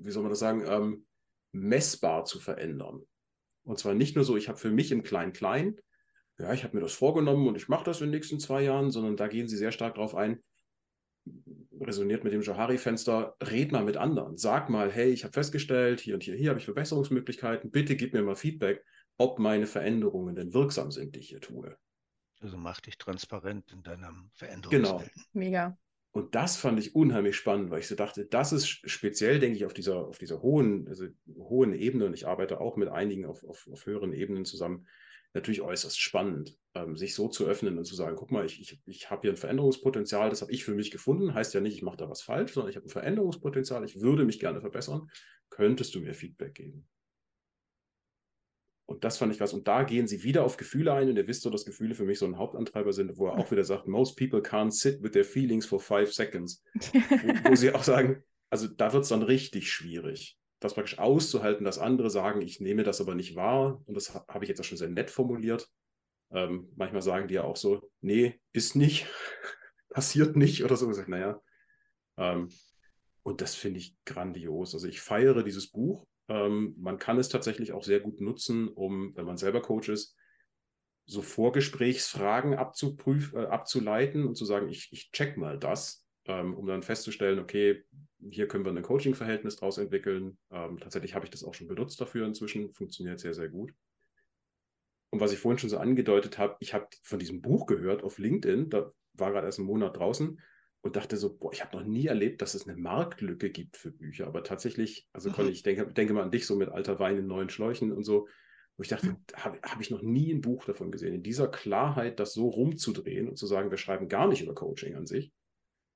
[0.04, 1.06] wie soll man das sagen, ähm,
[1.52, 3.02] messbar zu verändern.
[3.64, 5.80] Und zwar nicht nur so, ich habe für mich im Klein-Klein,
[6.38, 8.90] ja, ich habe mir das vorgenommen und ich mache das in den nächsten zwei Jahren,
[8.90, 10.42] sondern da gehen sie sehr stark drauf ein,
[11.78, 14.38] resoniert mit dem Johari-Fenster, red mal mit anderen.
[14.38, 18.14] Sag mal, hey, ich habe festgestellt, hier und hier, hier habe ich Verbesserungsmöglichkeiten, bitte gib
[18.14, 18.82] mir mal Feedback,
[19.18, 21.76] ob meine Veränderungen denn wirksam sind, die ich hier tue.
[22.40, 24.84] Also mach dich transparent in deinem Veränderungswillen.
[24.84, 25.04] Genau.
[25.32, 25.78] Mega.
[26.12, 29.64] Und das fand ich unheimlich spannend, weil ich so dachte, das ist speziell, denke ich,
[29.64, 33.44] auf dieser, auf dieser hohen, also hohen Ebene, und ich arbeite auch mit einigen auf,
[33.44, 34.88] auf, auf höheren Ebenen zusammen,
[35.34, 38.80] natürlich äußerst spannend, ähm, sich so zu öffnen und zu sagen, guck mal, ich, ich,
[38.86, 41.82] ich habe hier ein Veränderungspotenzial, das habe ich für mich gefunden, heißt ja nicht, ich
[41.82, 45.08] mache da was falsch, sondern ich habe ein Veränderungspotenzial, ich würde mich gerne verbessern,
[45.48, 46.88] könntest du mir Feedback geben?
[48.90, 49.52] Und das fand ich krass.
[49.52, 51.08] Und da gehen sie wieder auf Gefühle ein.
[51.08, 53.48] Und ihr wisst so, dass Gefühle für mich so ein Hauptantreiber sind, wo er auch
[53.52, 56.64] wieder sagt, most people can't sit with their feelings for five seconds.
[56.74, 61.64] wo, wo sie auch sagen, also da wird es dann richtig schwierig, das praktisch auszuhalten,
[61.64, 63.80] dass andere sagen, ich nehme das aber nicht wahr.
[63.86, 65.70] Und das habe ich jetzt auch schon sehr nett formuliert.
[66.32, 69.06] Ähm, manchmal sagen die ja auch so, nee, ist nicht,
[69.90, 70.90] passiert nicht oder so.
[70.90, 71.40] Ich naja.
[72.16, 72.48] Ähm,
[73.22, 74.74] und das finde ich grandios.
[74.74, 79.14] Also ich feiere dieses Buch ähm, man kann es tatsächlich auch sehr gut nutzen, um,
[79.16, 80.16] wenn man selber Coach ist,
[81.04, 86.66] so Vorgesprächsfragen abzuprüfen, äh, abzuleiten und zu sagen, ich, ich check mal das, ähm, um
[86.66, 87.84] dann festzustellen, okay,
[88.30, 90.38] hier können wir ein Coaching-Verhältnis draus entwickeln.
[90.52, 93.74] Ähm, tatsächlich habe ich das auch schon benutzt dafür inzwischen, funktioniert sehr, sehr gut.
[95.10, 98.18] Und was ich vorhin schon so angedeutet habe, ich habe von diesem Buch gehört auf
[98.18, 100.40] LinkedIn, da war gerade erst ein Monat draußen
[100.82, 103.90] und dachte so, boah, ich habe noch nie erlebt, dass es eine Marktlücke gibt für
[103.90, 104.26] Bücher.
[104.26, 105.34] Aber tatsächlich, also mhm.
[105.34, 108.04] Conny, ich denke, denke mal an dich so mit alter Wein in neuen Schläuchen und
[108.04, 108.28] so,
[108.76, 109.16] wo ich dachte, mhm.
[109.34, 111.14] habe hab ich noch nie ein Buch davon gesehen.
[111.14, 114.94] In dieser Klarheit, das so rumzudrehen und zu sagen, wir schreiben gar nicht über Coaching
[114.94, 115.32] an sich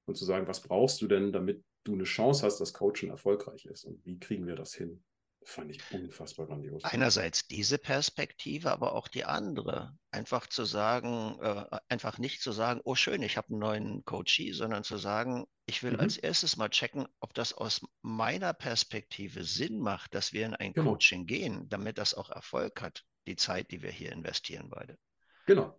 [0.06, 3.64] und zu sagen, was brauchst du denn, damit du eine Chance hast, dass Coaching erfolgreich
[3.66, 5.02] ist und wie kriegen wir das hin?
[5.44, 6.84] Fand ich unfassbar grandios.
[6.84, 9.96] Einerseits diese Perspektive, aber auch die andere.
[10.10, 14.52] Einfach zu sagen, äh, einfach nicht zu sagen, oh schön, ich habe einen neuen Coachie,
[14.52, 16.00] sondern zu sagen, ich will mhm.
[16.00, 20.72] als erstes mal checken, ob das aus meiner Perspektive Sinn macht, dass wir in ein
[20.72, 20.92] genau.
[20.92, 24.98] Coaching gehen, damit das auch Erfolg hat, die Zeit, die wir hier investieren beide.
[25.46, 25.78] Genau.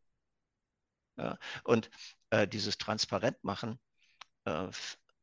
[1.17, 1.89] Ja, und
[2.29, 3.79] äh, dieses Transparent machen,
[4.43, 4.67] äh,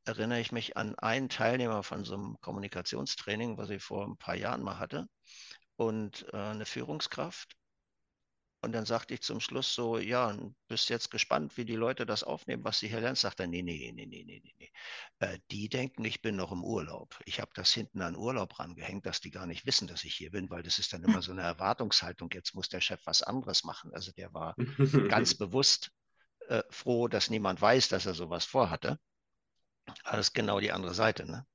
[0.04, 4.36] erinnere ich mich an einen Teilnehmer von so einem Kommunikationstraining, was ich vor ein paar
[4.36, 5.06] Jahren mal hatte,
[5.76, 7.56] und äh, eine Führungskraft.
[8.64, 10.36] Und dann sagte ich zum Schluss so, ja,
[10.68, 13.16] bist jetzt gespannt, wie die Leute das aufnehmen, was sie hier lernen.
[13.16, 14.70] Sagt er, nee, nee, nee, nee, nee, nee, nee.
[15.18, 17.18] Äh, die denken, ich bin noch im Urlaub.
[17.26, 20.30] Ich habe das hinten an Urlaub rangehängt, dass die gar nicht wissen, dass ich hier
[20.30, 23.64] bin, weil das ist dann immer so eine Erwartungshaltung, jetzt muss der Chef was anderes
[23.64, 23.92] machen.
[23.94, 24.54] Also der war
[25.08, 25.90] ganz bewusst
[26.48, 29.00] äh, froh, dass niemand weiß, dass er sowas vorhatte.
[30.04, 31.46] Alles genau die andere Seite, ne?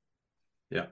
[0.70, 0.90] Ja,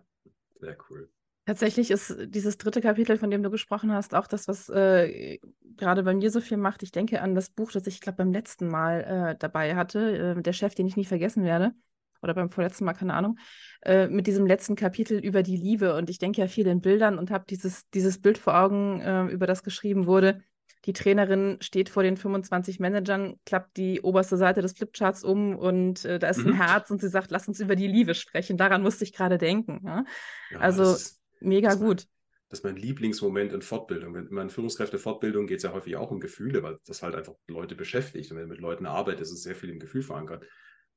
[0.60, 1.10] sehr cool.
[1.46, 5.38] Tatsächlich ist dieses dritte Kapitel, von dem du gesprochen hast, auch das, was äh,
[5.76, 6.82] gerade bei mir so viel macht.
[6.82, 10.42] Ich denke an das Buch, das ich, glaube beim letzten Mal äh, dabei hatte, äh,
[10.42, 11.72] der Chef, den ich nie vergessen werde,
[12.20, 13.38] oder beim vorletzten Mal, keine Ahnung,
[13.82, 15.94] äh, mit diesem letzten Kapitel über die Liebe.
[15.94, 19.26] Und ich denke ja viel in Bildern und habe dieses, dieses Bild vor Augen, äh,
[19.26, 20.42] über das geschrieben wurde,
[20.86, 26.04] die Trainerin steht vor den 25 Managern, klappt die oberste Seite des Flipcharts um und
[26.04, 26.52] äh, da ist mhm.
[26.52, 28.56] ein Herz und sie sagt, lass uns über die Liebe sprechen.
[28.56, 29.82] Daran musste ich gerade denken.
[29.84, 30.04] Ja?
[30.52, 32.06] Ja, also ist, mega das gut.
[32.48, 34.14] das ist mein Lieblingsmoment in Fortbildung.
[34.14, 37.74] In meinen Führungskräfte-Fortbildung geht es ja häufig auch um Gefühle, weil das halt einfach Leute
[37.74, 38.30] beschäftigt.
[38.30, 40.44] Und wenn mit Leuten arbeitest, ist es sehr viel im Gefühl verankert.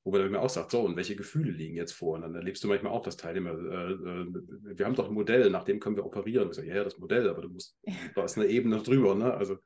[0.03, 2.13] Wo man dann mir auch sagt, so, und welche Gefühle liegen jetzt vor?
[2.13, 4.27] Und dann erlebst du manchmal auch das Teilnehmer, äh, äh,
[4.77, 6.47] wir haben doch ein Modell, nach dem können wir operieren.
[6.49, 7.77] Ich sage, ja, ja, das Modell, aber du musst,
[8.15, 9.33] da ist eine Ebene drüber, ne?
[9.33, 9.57] Also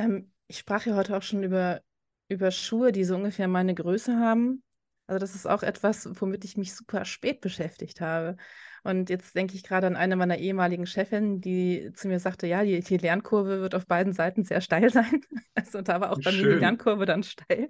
[0.00, 1.80] ähm, ich sprach ja heute auch schon über,
[2.28, 4.62] über Schuhe, die so ungefähr meine Größe haben.
[5.06, 8.36] Also das ist auch etwas, womit ich mich super spät beschäftigt habe.
[8.82, 12.62] Und jetzt denke ich gerade an eine meiner ehemaligen Chefinnen, die zu mir sagte, ja,
[12.62, 15.20] die, die Lernkurve wird auf beiden Seiten sehr steil sein.
[15.54, 16.46] Also da war auch bei Schön.
[16.46, 17.68] mir die Lernkurve dann steil.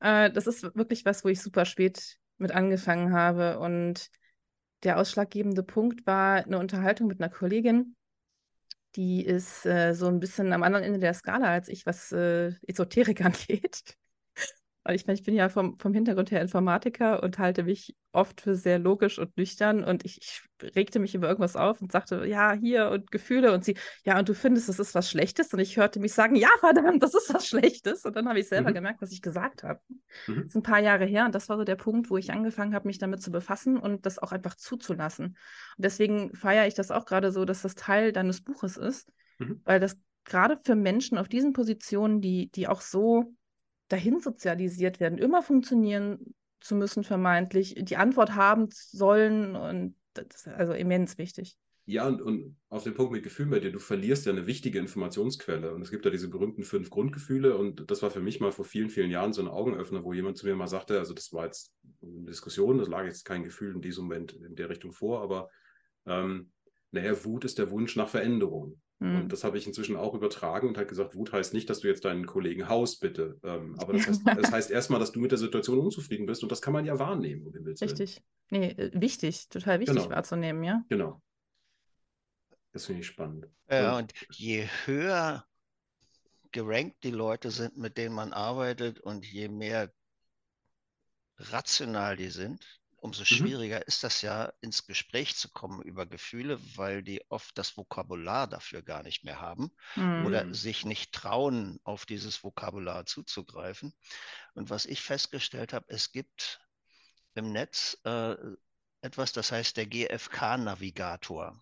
[0.00, 3.58] Äh, das ist wirklich was, wo ich super spät mit angefangen habe.
[3.58, 4.10] Und
[4.82, 7.96] der ausschlaggebende Punkt war eine Unterhaltung mit einer Kollegin,
[8.96, 12.52] die ist äh, so ein bisschen am anderen Ende der Skala als ich, was äh,
[12.66, 13.96] Esoterik angeht.
[14.88, 18.78] Ich, ich bin ja vom, vom Hintergrund her Informatiker und halte mich oft für sehr
[18.78, 20.42] logisch und nüchtern und ich, ich
[20.74, 24.28] regte mich über irgendwas auf und sagte, ja, hier und Gefühle und sie, ja, und
[24.28, 27.32] du findest, das ist was Schlechtes und ich hörte mich sagen, ja, verdammt, das ist
[27.32, 28.74] was Schlechtes und dann habe ich selber mhm.
[28.74, 29.80] gemerkt, was ich gesagt habe.
[30.26, 30.36] Mhm.
[30.36, 32.74] Das ist ein paar Jahre her und das war so der Punkt, wo ich angefangen
[32.74, 35.26] habe, mich damit zu befassen und das auch einfach zuzulassen.
[35.26, 39.60] Und deswegen feiere ich das auch gerade so, dass das Teil deines Buches ist, mhm.
[39.64, 43.35] weil das gerade für Menschen auf diesen Positionen, die, die auch so
[43.88, 50.48] dahin sozialisiert werden, immer funktionieren zu müssen, vermeintlich, die Antwort haben sollen und das ist
[50.48, 51.56] also immens wichtig.
[51.88, 54.80] Ja, und, und auf den Punkt mit Gefühlen bei dir, du verlierst ja eine wichtige
[54.80, 55.72] Informationsquelle.
[55.72, 57.56] Und es gibt ja diese berühmten fünf Grundgefühle.
[57.56, 60.36] Und das war für mich mal vor vielen, vielen Jahren so ein Augenöffner, wo jemand
[60.36, 61.72] zu mir mal sagte, also das war jetzt
[62.02, 65.48] eine Diskussion, das lag jetzt kein Gefühl in diesem Moment in der Richtung vor, aber
[66.06, 66.50] ähm,
[66.90, 68.80] naja, Wut ist der Wunsch nach Veränderung.
[68.98, 69.22] Mhm.
[69.22, 71.88] Und das habe ich inzwischen auch übertragen und halt gesagt, Wut heißt nicht, dass du
[71.88, 73.38] jetzt deinen Kollegen haust, bitte.
[73.44, 76.50] Ähm, aber das heißt, das heißt erstmal, dass du mit der Situation unzufrieden bist und
[76.50, 77.46] das kann man ja wahrnehmen.
[77.80, 78.22] Richtig.
[78.50, 80.10] Nee, äh, wichtig, total wichtig genau.
[80.10, 80.82] wahrzunehmen, ja.
[80.88, 81.20] Genau.
[82.72, 83.48] Das finde ich spannend.
[83.70, 85.44] Ja, und je höher
[86.52, 89.92] gerankt die Leute sind, mit denen man arbeitet und je mehr
[91.38, 93.26] rational die sind, umso mhm.
[93.26, 93.84] schwieriger mhm.
[93.86, 98.82] ist das ja, ins Gespräch zu kommen über Gefühle, weil die oft das Vokabular dafür
[98.82, 100.26] gar nicht mehr haben mhm.
[100.26, 103.94] oder sich nicht trauen, auf dieses Vokabular zuzugreifen.
[104.54, 106.60] Und was ich festgestellt habe, es gibt
[107.34, 108.34] im Netz äh,
[109.02, 111.56] etwas, das heißt der GFK-Navigator.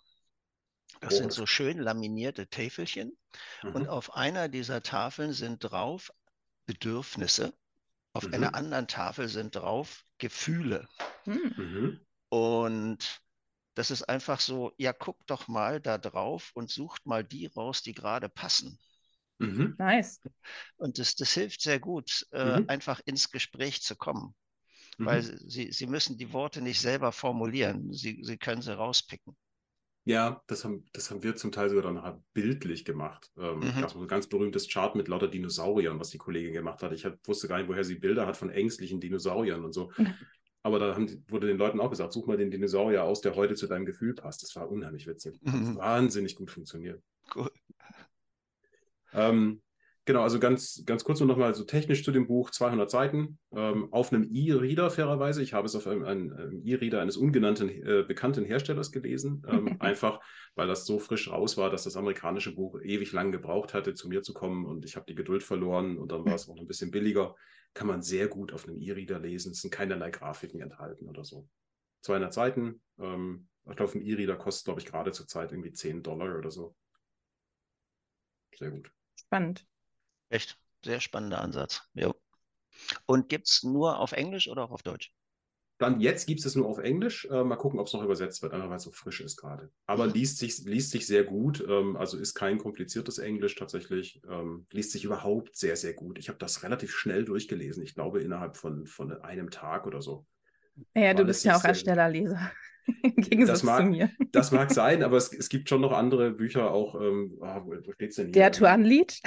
[1.00, 1.16] Das oh.
[1.18, 3.18] sind so schön laminierte Täfelchen.
[3.62, 3.74] Mhm.
[3.74, 6.10] Und auf einer dieser Tafeln sind drauf
[6.64, 7.52] Bedürfnisse.
[8.14, 8.34] Auf mhm.
[8.34, 10.88] einer anderen Tafel sind drauf Gefühle.
[11.24, 11.54] Hm.
[11.56, 12.00] Mhm.
[12.30, 13.20] Und
[13.74, 17.82] das ist einfach so, ja, guckt doch mal da drauf und sucht mal die raus,
[17.82, 18.78] die gerade passen.
[19.38, 19.74] Mhm.
[19.78, 20.22] Nice.
[20.78, 22.70] Und das, das hilft sehr gut, äh, mhm.
[22.70, 24.34] einfach ins Gespräch zu kommen.
[24.96, 25.38] Weil mhm.
[25.46, 27.92] sie, sie müssen die Worte nicht selber formulieren.
[27.92, 29.36] Sie, sie können sie rauspicken.
[30.06, 33.30] Ja, das haben, das haben wir zum Teil sogar dann bildlich gemacht.
[33.38, 33.80] Ähm, mhm.
[33.80, 36.92] Das war ein ganz berühmtes Chart mit lauter Dinosauriern, was die Kollegin gemacht hat.
[36.92, 39.90] Ich hab, wusste gar nicht, woher sie Bilder hat von ängstlichen Dinosauriern und so.
[40.62, 43.54] Aber da haben, wurde den Leuten auch gesagt, such mal den Dinosaurier aus, der heute
[43.54, 44.42] zu deinem Gefühl passt.
[44.42, 45.40] Das war unheimlich witzig.
[45.42, 45.76] Mhm.
[45.76, 47.02] Wahnsinnig gut funktioniert.
[47.34, 47.50] Cool.
[49.12, 49.62] Ähm,
[50.06, 53.90] Genau, also ganz, ganz kurz nur nochmal so technisch zu dem Buch, 200 Seiten, ähm,
[53.90, 55.42] auf einem E-Reader fairerweise.
[55.42, 60.20] Ich habe es auf einem, einem E-Reader eines ungenannten, äh, bekannten Herstellers gelesen, ähm, einfach
[60.56, 64.08] weil das so frisch raus war, dass das amerikanische Buch ewig lang gebraucht hatte, zu
[64.08, 66.66] mir zu kommen und ich habe die Geduld verloren und dann war es auch ein
[66.66, 67.34] bisschen billiger.
[67.72, 71.48] Kann man sehr gut auf einem E-Reader lesen, es sind keinerlei Grafiken enthalten oder so.
[72.02, 76.02] 200 Seiten, ähm, ich glaube, ein E-Reader kostet, glaube ich, gerade zur Zeit irgendwie 10
[76.02, 76.76] Dollar oder so.
[78.56, 78.92] Sehr gut.
[79.16, 79.66] Spannend.
[80.34, 81.82] Echt, sehr spannender Ansatz.
[81.94, 82.12] Jo.
[83.06, 85.14] Und gibt es nur auf Englisch oder auch auf Deutsch?
[85.78, 87.24] Dann jetzt gibt es nur auf Englisch.
[87.30, 89.70] Äh, mal gucken, ob es noch übersetzt wird, einfach weil es so frisch ist gerade.
[89.86, 90.12] Aber mhm.
[90.14, 91.64] liest, sich, liest sich sehr gut.
[91.68, 94.22] Ähm, also ist kein kompliziertes Englisch tatsächlich.
[94.28, 96.18] Ähm, liest sich überhaupt sehr, sehr gut.
[96.18, 97.84] Ich habe das relativ schnell durchgelesen.
[97.84, 100.26] Ich glaube, innerhalb von, von einem Tag oder so.
[100.96, 102.50] Ja, du bist ja auch ein schneller Leser.
[103.02, 104.10] Im Gegensatz das mag, zu mir.
[104.32, 107.92] Das mag sein, aber es, es gibt schon noch andere Bücher, auch, ähm, oh, wo
[107.92, 108.32] steht es denn hier?
[108.32, 109.20] Der to Unlead.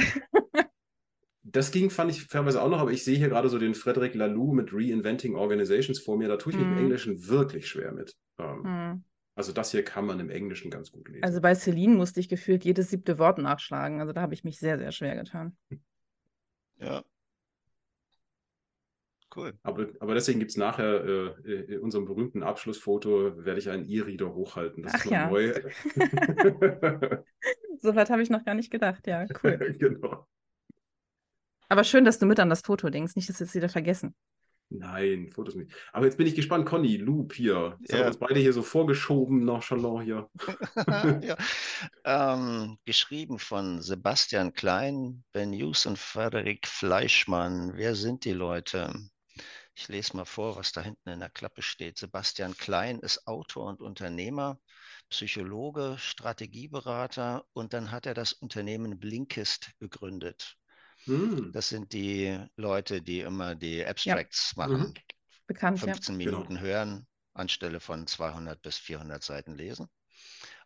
[1.50, 4.16] Das ging, fand ich fairerweise auch noch, aber ich sehe hier gerade so den Frederic
[4.16, 6.28] Laloux mit Reinventing Organizations vor mir.
[6.28, 6.72] Da tue ich mich mm.
[6.72, 6.84] im mhm.
[6.84, 8.16] Englischen wirklich schwer mit.
[8.38, 9.04] Ähm, mm.
[9.36, 11.24] Also das hier kann man im Englischen ganz gut lesen.
[11.24, 14.02] Also bei Celine musste ich gefühlt jedes siebte Wort nachschlagen.
[14.02, 15.56] Also da habe ich mich sehr, sehr schwer getan.
[16.80, 17.04] Ja.
[19.36, 19.58] Cool.
[19.64, 24.32] Aber, aber deswegen gibt es nachher äh, in unserem berühmten Abschlussfoto, werde ich einen E-Reader
[24.36, 24.84] hochhalten.
[24.84, 25.28] Das Ach ist ja.
[25.28, 25.54] neu.
[27.80, 29.08] so weit habe ich noch gar nicht gedacht.
[29.08, 29.76] Ja, cool.
[29.80, 30.28] genau.
[31.70, 34.16] Aber schön, dass du mit an das Foto denkst, nicht, dass wir es wieder vergessen.
[34.70, 35.72] Nein, Fotos nicht.
[35.94, 37.78] Aber jetzt bin ich gespannt, Conny, Loop hier.
[37.80, 37.98] Jetzt ja.
[37.98, 40.30] haben wir uns beide hier so vorgeschoben, nonchalant hier.
[41.22, 41.38] ja.
[42.34, 47.74] ähm, geschrieben von Sebastian Klein, Ben Hughes und Frederik Fleischmann.
[47.76, 48.94] Wer sind die Leute?
[49.74, 51.98] Ich lese mal vor, was da hinten in der Klappe steht.
[51.98, 54.60] Sebastian Klein ist Autor und Unternehmer,
[55.10, 60.58] Psychologe, Strategieberater und dann hat er das Unternehmen Blinkist gegründet.
[61.08, 61.52] Hm.
[61.52, 64.68] Das sind die Leute, die immer die Abstracts ja.
[64.68, 64.80] machen.
[64.80, 64.94] Mhm.
[65.48, 66.26] Bekannt, 15 ja.
[66.26, 66.62] Minuten genau.
[66.62, 69.90] hören anstelle von 200 bis 400 Seiten lesen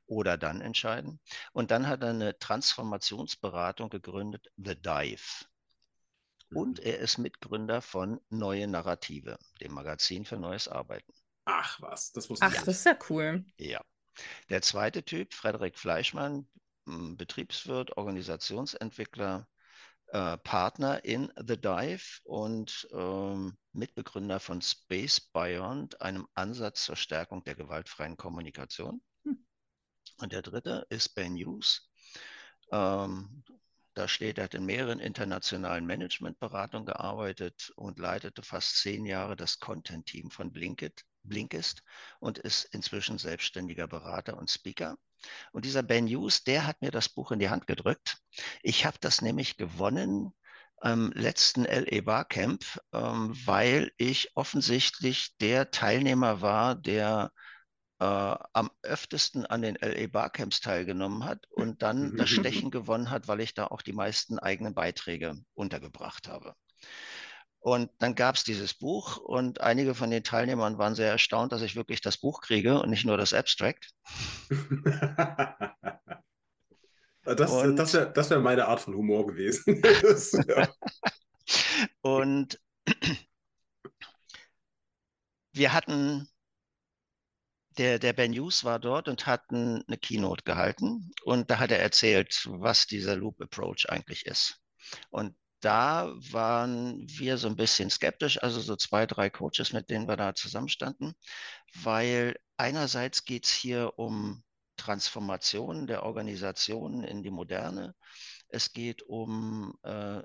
[0.05, 1.19] oder dann entscheiden.
[1.53, 5.45] Und dann hat er eine Transformationsberatung gegründet, The Dive.
[6.53, 6.85] Und mhm.
[6.85, 11.13] er ist Mitgründer von Neue Narrative, dem Magazin für neues Arbeiten.
[11.45, 12.77] Ach was, das wusste Ach, ich das nicht.
[12.77, 13.45] ist ja cool.
[13.57, 13.81] Ja.
[14.49, 16.47] Der zweite Typ, Frederik Fleischmann,
[16.85, 19.47] Betriebswirt, Organisationsentwickler,
[20.11, 27.43] äh, Partner in The Dive und ähm, Mitbegründer von Space Beyond, einem Ansatz zur Stärkung
[27.43, 29.01] der gewaltfreien Kommunikation.
[29.23, 29.45] Hm.
[30.17, 31.89] Und der dritte ist Ben Hughes.
[32.71, 33.43] Ähm,
[33.93, 39.59] da steht, er hat in mehreren internationalen Managementberatungen gearbeitet und leitete fast zehn Jahre das
[39.59, 41.83] Content-Team von Blinkit, Blinkist
[42.19, 44.97] und ist inzwischen selbstständiger Berater und Speaker.
[45.51, 48.17] Und dieser Ben Hughes, der hat mir das Buch in die Hand gedrückt.
[48.63, 50.33] Ich habe das nämlich gewonnen
[50.77, 57.31] am letzten LE Barcamp, ähm, weil ich offensichtlich der Teilnehmer war, der
[57.99, 63.27] äh, am öftesten an den LE Barcamps teilgenommen hat und dann das Stechen gewonnen hat,
[63.27, 66.55] weil ich da auch die meisten eigenen Beiträge untergebracht habe.
[67.61, 71.61] Und dann gab es dieses Buch und einige von den Teilnehmern waren sehr erstaunt, dass
[71.61, 73.91] ich wirklich das Buch kriege und nicht nur das Abstract.
[77.23, 79.79] Das, Und- das wäre das wär meine Art von Humor gewesen.
[80.01, 80.31] Das.
[82.01, 82.59] Und
[85.53, 86.27] wir hatten,
[87.77, 91.71] der, der Ben Hughes war dort und hat ein- eine Keynote gehalten und da hat
[91.71, 94.59] er erzählt, was dieser Loop Approach eigentlich ist.
[95.09, 100.07] Und da waren wir so ein bisschen skeptisch, also so zwei, drei Coaches, mit denen
[100.07, 101.13] wir da zusammenstanden,
[101.73, 104.43] weil einerseits geht es hier um
[104.77, 107.95] Transformation der Organisationen in die Moderne.
[108.49, 110.21] Es geht um äh,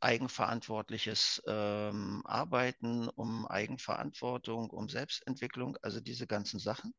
[0.00, 6.94] eigenverantwortliches ähm, Arbeiten, um Eigenverantwortung, um Selbstentwicklung, also diese ganzen Sachen.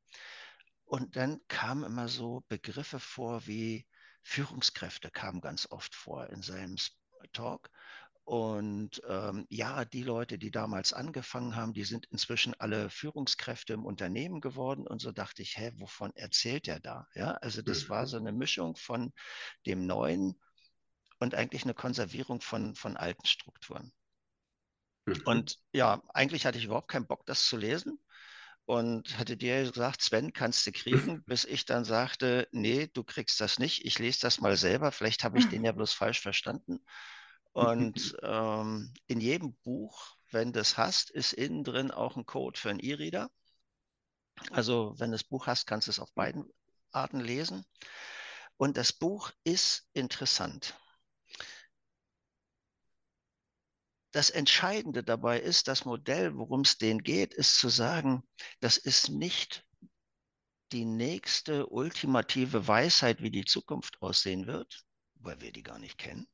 [0.86, 3.86] Und dann kamen immer so Begriffe vor wie
[4.24, 6.78] Führungskräfte kamen ganz oft vor in seinem
[7.34, 7.70] Talk.
[8.24, 13.86] Und ähm, ja, die Leute, die damals angefangen haben, die sind inzwischen alle Führungskräfte im
[13.86, 14.88] Unternehmen geworden.
[14.88, 17.08] Und so dachte ich, hä, wovon erzählt er da?
[17.16, 18.08] Ja, also das war Mhm.
[18.08, 19.12] so eine Mischung von
[19.66, 20.40] dem Neuen
[21.20, 23.94] und eigentlich eine Konservierung von, von alten Strukturen.
[25.08, 25.22] Mhm.
[25.24, 28.00] Und ja, eigentlich hatte ich überhaupt keinen Bock, das zu lesen.
[28.66, 33.42] Und hatte dir gesagt, Sven, kannst du kriegen, bis ich dann sagte, nee, du kriegst
[33.42, 33.86] das nicht.
[33.86, 34.92] Ich lese das mal selber.
[34.92, 36.80] Vielleicht habe ich den ja bloß falsch verstanden.
[37.54, 42.60] Und ähm, in jedem Buch, wenn du es hast, ist innen drin auch ein Code
[42.60, 43.30] für einen E-Reader.
[44.52, 46.46] Also wenn du das Buch hast, kannst du es auf beiden
[46.92, 47.66] Arten lesen.
[48.58, 50.76] Und das Buch ist interessant.
[54.12, 58.24] Das Entscheidende dabei ist, das Modell, worum es denen geht, ist zu sagen,
[58.62, 59.66] das ist nicht
[60.72, 66.28] die nächste ultimative Weisheit, wie die Zukunft aussehen wird, weil wir die gar nicht kennen,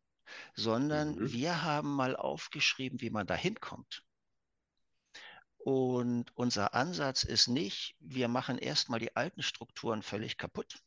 [0.56, 1.28] sondern Mhm.
[1.32, 4.04] wir haben mal aufgeschrieben, wie man da hinkommt.
[5.60, 10.80] Und unser Ansatz ist nicht, wir machen erstmal die alten Strukturen völlig kaputt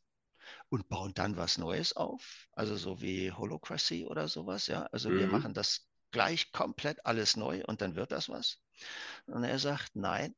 [0.69, 4.83] und bauen dann was Neues auf, also so wie Holocracy oder sowas, ja.
[4.93, 5.29] Also wir Mhm.
[5.29, 8.59] machen das gleich komplett alles neu und dann wird das was.
[9.27, 10.35] Und er sagt, nein,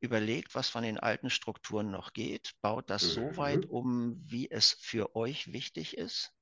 [0.00, 3.70] überlegt, was von den alten Strukturen noch geht, baut das so weit Mhm.
[3.70, 6.32] um, wie es für euch wichtig ist.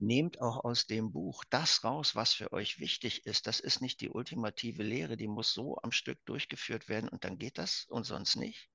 [0.00, 3.46] Nehmt auch aus dem Buch das raus, was für euch wichtig ist.
[3.46, 7.38] Das ist nicht die ultimative Lehre, die muss so am Stück durchgeführt werden und dann
[7.38, 8.68] geht das und sonst nicht,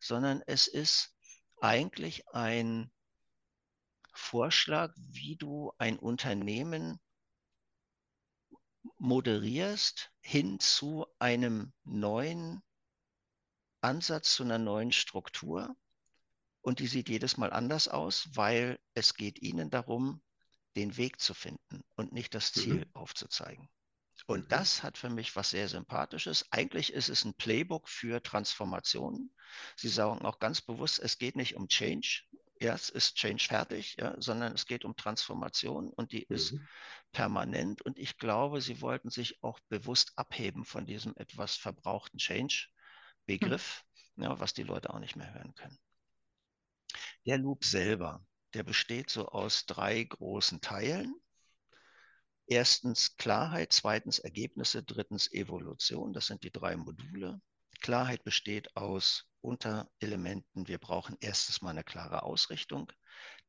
[0.00, 1.14] sondern es ist
[1.60, 2.90] eigentlich ein
[4.12, 7.00] Vorschlag, wie du ein Unternehmen
[8.98, 12.62] moderierst hin zu einem neuen
[13.80, 15.76] Ansatz, zu einer neuen Struktur.
[16.60, 20.22] Und die sieht jedes Mal anders aus, weil es geht ihnen darum,
[20.76, 22.92] den Weg zu finden und nicht das Ziel Mhm.
[22.92, 23.68] aufzuzeigen.
[24.26, 24.52] Und Mhm.
[24.52, 26.46] das hat für mich was sehr Sympathisches.
[26.50, 29.32] Eigentlich ist es ein Playbook für Transformationen.
[29.76, 32.24] Sie sagen auch ganz bewusst, es geht nicht um Change.
[32.60, 36.68] Es ist Change fertig, ja, sondern es geht um Transformation und die ist Mhm.
[37.12, 37.82] permanent.
[37.82, 43.84] Und ich glaube, sie wollten sich auch bewusst abheben von diesem etwas verbrauchten Change-Begriff,
[44.16, 45.78] ja, was die Leute auch nicht mehr hören können.
[47.26, 51.14] Der Loop selber, der besteht so aus drei großen Teilen.
[52.48, 56.12] Erstens Klarheit, zweitens Ergebnisse, drittens Evolution.
[56.12, 57.40] Das sind die drei Module.
[57.80, 60.68] Klarheit besteht aus Unterelementen.
[60.68, 62.92] Wir brauchen erstens mal eine klare Ausrichtung,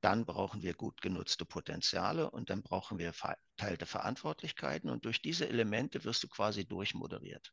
[0.02, 4.90] dann brauchen wir gut genutzte Potenziale und dann brauchen wir verteilte Verantwortlichkeiten.
[4.90, 7.52] Und durch diese Elemente wirst du quasi durchmoderiert.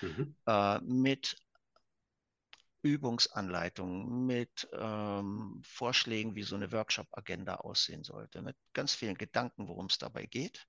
[0.00, 0.34] Mhm.
[0.46, 1.36] Äh, mit
[2.82, 9.86] Übungsanleitungen, mit ähm, Vorschlägen, wie so eine Workshop-Agenda aussehen sollte, mit ganz vielen Gedanken, worum
[9.86, 10.66] es dabei geht.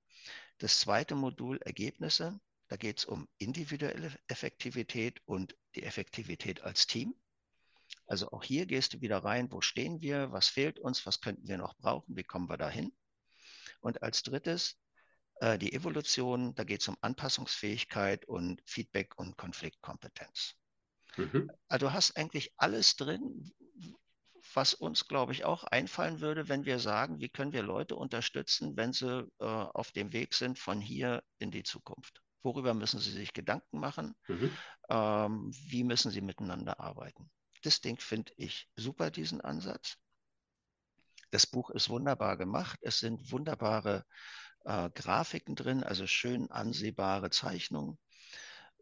[0.58, 2.40] Das zweite Modul Ergebnisse.
[2.68, 7.16] Da geht es um individuelle Effektivität und die Effektivität als Team.
[8.06, 11.48] Also auch hier gehst du wieder rein, wo stehen wir, was fehlt uns, was könnten
[11.48, 12.92] wir noch brauchen, wie kommen wir dahin.
[13.80, 14.78] Und als drittes
[15.40, 20.56] äh, die Evolution, da geht es um Anpassungsfähigkeit und Feedback und Konfliktkompetenz.
[21.16, 21.52] Mhm.
[21.68, 23.54] Also du hast eigentlich alles drin,
[24.54, 28.76] was uns, glaube ich, auch einfallen würde, wenn wir sagen, wie können wir Leute unterstützen,
[28.78, 32.22] wenn sie äh, auf dem Weg sind von hier in die Zukunft.
[32.44, 34.16] Worüber müssen sie sich Gedanken machen?
[34.28, 34.52] Mhm.
[34.90, 37.30] Ähm, wie müssen sie miteinander arbeiten?
[37.64, 39.98] Das Ding finde ich super, diesen Ansatz.
[41.32, 42.80] Das Buch ist wunderbar gemacht.
[42.82, 44.06] Es sind wunderbare
[44.66, 47.98] äh, Grafiken drin, also schön ansehbare Zeichnungen.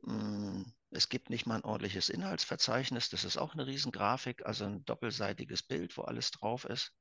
[0.02, 3.10] Mm, es gibt nicht mal ein ordentliches Inhaltsverzeichnis.
[3.10, 6.94] Das ist auch eine Riesengrafik, also ein doppelseitiges Bild, wo alles drauf ist.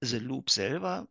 [0.00, 1.08] The Loop selber,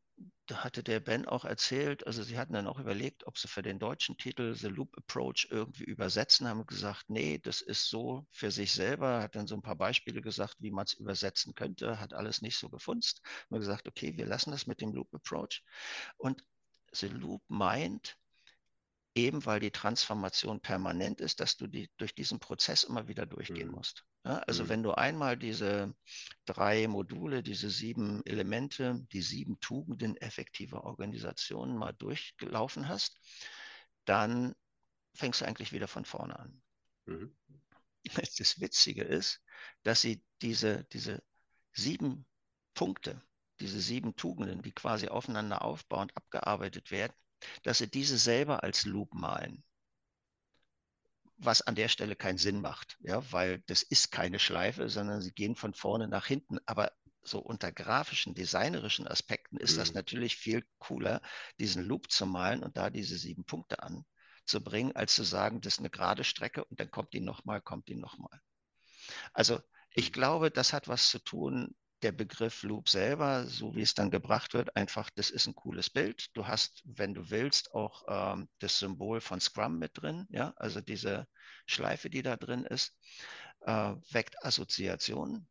[0.47, 3.61] da hatte der Ben auch erzählt, also sie hatten dann auch überlegt, ob sie für
[3.61, 8.49] den deutschen Titel The Loop Approach irgendwie übersetzen, haben gesagt, nee, das ist so für
[8.49, 12.13] sich selber, hat dann so ein paar Beispiele gesagt, wie man es übersetzen könnte, hat
[12.13, 13.21] alles nicht so gefunzt.
[13.49, 15.63] Haben gesagt, okay, wir lassen das mit dem Loop Approach.
[16.17, 16.43] Und
[16.93, 18.17] The Loop meint,
[19.15, 23.67] eben weil die Transformation permanent ist, dass du die, durch diesen Prozess immer wieder durchgehen
[23.67, 23.75] mhm.
[23.75, 24.05] musst.
[24.27, 24.69] Ja, also mhm.
[24.69, 25.95] wenn du einmal diese
[26.45, 33.17] drei Module, diese sieben Elemente, die sieben Tugenden effektiver Organisationen mal durchgelaufen hast,
[34.03, 34.53] dann
[35.15, 36.61] fängst du eigentlich wieder von vorne an.
[37.05, 37.35] Mhm.
[38.37, 39.41] Das Witzige ist,
[39.83, 41.21] dass sie diese, diese
[41.73, 42.25] sieben
[42.73, 43.21] Punkte,
[43.59, 47.13] diese sieben Tugenden, die quasi aufeinander aufbauend abgearbeitet werden,
[47.63, 49.63] dass sie diese selber als Loop malen.
[51.37, 55.31] Was an der Stelle keinen Sinn macht, ja, weil das ist keine Schleife, sondern sie
[55.31, 56.57] gehen von vorne nach hinten.
[56.65, 59.79] Aber so unter grafischen, designerischen Aspekten ist mhm.
[59.79, 61.21] das natürlich viel cooler,
[61.59, 65.79] diesen Loop zu malen und da diese sieben Punkte anzubringen, als zu sagen, das ist
[65.79, 68.41] eine gerade Strecke und dann kommt die nochmal, kommt die nochmal.
[69.33, 69.61] Also
[69.91, 70.13] ich mhm.
[70.13, 74.53] glaube, das hat was zu tun der Begriff Loop selber, so wie es dann gebracht
[74.53, 76.27] wird, einfach, das ist ein cooles Bild.
[76.35, 80.79] Du hast, wenn du willst, auch ähm, das Symbol von Scrum mit drin, ja, also
[80.81, 81.27] diese
[81.65, 82.95] Schleife, die da drin ist,
[83.61, 85.47] äh, weckt Assoziationen.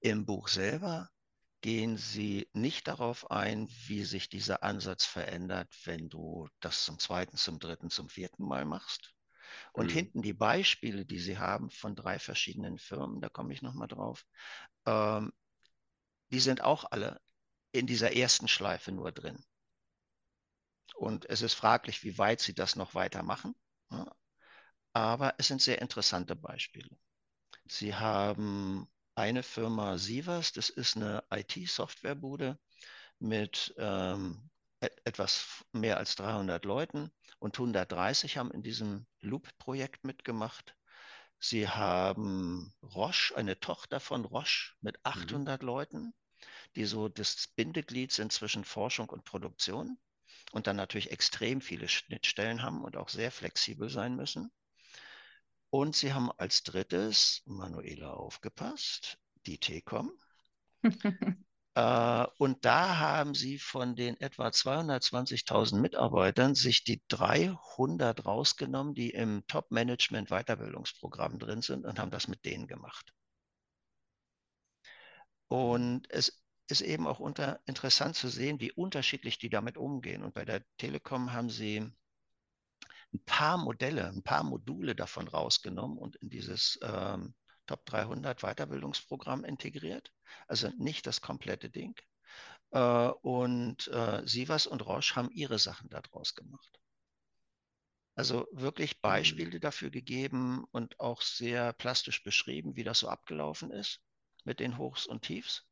[0.00, 1.08] Im Buch selber
[1.60, 7.36] gehen sie nicht darauf ein, wie sich dieser Ansatz verändert, wenn du das zum zweiten,
[7.36, 9.14] zum dritten, zum vierten Mal machst.
[9.72, 9.94] Und mhm.
[9.94, 14.24] hinten die Beispiele, die sie haben von drei verschiedenen Firmen, da komme ich nochmal drauf,
[14.86, 15.32] ähm,
[16.30, 17.20] die sind auch alle
[17.72, 19.44] in dieser ersten Schleife nur drin.
[20.94, 23.54] Und es ist fraglich, wie weit sie das noch weitermachen.
[23.90, 24.14] Ja.
[24.92, 26.96] Aber es sind sehr interessante Beispiele.
[27.66, 32.58] Sie haben eine Firma Sievers, das ist eine IT-Softwarebude
[33.18, 40.75] mit ähm, etwas mehr als 300 Leuten und 130 haben in diesem Loop-Projekt mitgemacht.
[41.38, 45.66] Sie haben Roche, eine Tochter von Roche mit 800 mhm.
[45.66, 46.14] Leuten,
[46.74, 49.98] die so das Bindeglied sind zwischen Forschung und Produktion
[50.52, 54.50] und dann natürlich extrem viele Schnittstellen haben und auch sehr flexibel sein müssen.
[55.70, 60.12] Und sie haben als drittes, Manuela aufgepasst, die Telekom.
[61.76, 69.10] Äh, und da haben sie von den etwa 220.000 Mitarbeitern sich die 300 rausgenommen, die
[69.10, 73.12] im Top-Management-Weiterbildungsprogramm drin sind und haben das mit denen gemacht.
[75.48, 80.24] Und es ist eben auch unter, interessant zu sehen, wie unterschiedlich die damit umgehen.
[80.24, 81.76] Und bei der Telekom haben sie
[83.12, 87.34] ein paar Modelle, ein paar Module davon rausgenommen und in dieses ähm,
[87.66, 90.12] Top 300 Weiterbildungsprogramm integriert.
[90.46, 91.94] Also nicht das komplette Ding.
[92.70, 96.80] Äh, und äh, Sivas und Roche haben ihre Sachen daraus gemacht.
[98.14, 99.00] Also wirklich mhm.
[99.02, 104.00] Beispiele dafür gegeben und auch sehr plastisch beschrieben, wie das so abgelaufen ist
[104.44, 105.66] mit den Hochs und Tiefs,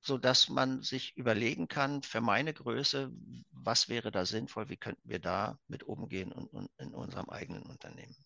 [0.00, 3.10] sodass man sich überlegen kann, für meine Größe,
[3.50, 7.64] was wäre da sinnvoll, wie könnten wir da mit umgehen und, und in unserem eigenen
[7.64, 8.16] Unternehmen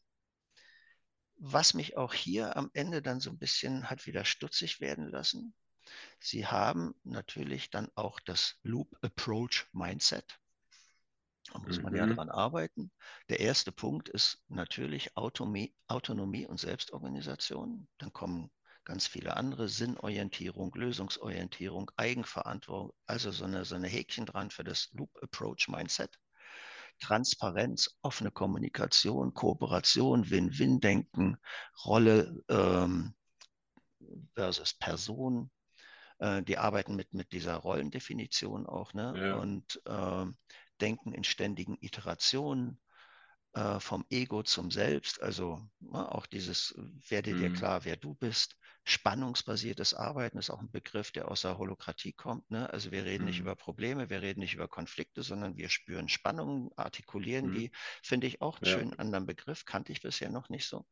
[1.37, 5.55] was mich auch hier am Ende dann so ein bisschen hat wieder stutzig werden lassen.
[6.18, 10.39] Sie haben natürlich dann auch das Loop Approach Mindset.
[11.53, 11.99] Da muss man mhm.
[11.99, 12.91] ja dran arbeiten.
[13.28, 17.87] Der erste Punkt ist natürlich Autonomie, Autonomie und Selbstorganisation.
[17.99, 18.51] Dann kommen
[18.85, 24.91] ganz viele andere, Sinnorientierung, Lösungsorientierung, Eigenverantwortung, also so eine, so eine Häkchen dran für das
[24.93, 26.18] Loop Approach Mindset.
[27.01, 31.36] Transparenz, offene Kommunikation, Kooperation, Win-Win-Denken,
[31.84, 33.14] Rolle ähm,
[34.34, 35.51] versus Person,
[36.20, 39.14] Äh, die arbeiten mit, mit dieser Rollendefinition auch ne?
[39.18, 39.38] Ja.
[39.40, 40.26] und äh,
[40.80, 42.78] denken in ständigen Iterationen
[43.55, 45.20] äh, vom Ego zum Selbst.
[45.20, 46.74] Also na, auch dieses,
[47.09, 47.55] werde dir Mhm.
[47.55, 48.57] klar, wer du bist.
[48.85, 52.51] Spannungsbasiertes Arbeiten ist auch ein Begriff, der aus der Holokratie kommt.
[52.51, 52.70] Ne?
[52.70, 53.41] Also wir reden nicht Mhm.
[53.41, 57.51] über Probleme, wir reden nicht über Konflikte, sondern wir spüren Spannungen, artikulieren Mhm.
[57.51, 57.70] die.
[58.03, 58.72] Finde ich auch einen Ja.
[58.72, 60.87] schönen anderen Begriff, kannte ich bisher noch nicht so.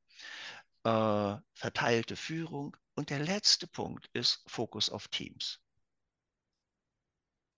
[0.84, 2.76] Äh, verteilte Führung.
[2.94, 5.60] Und der letzte Punkt ist Fokus auf Teams.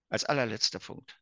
[0.08, 1.20] Als allerletzter Punkt.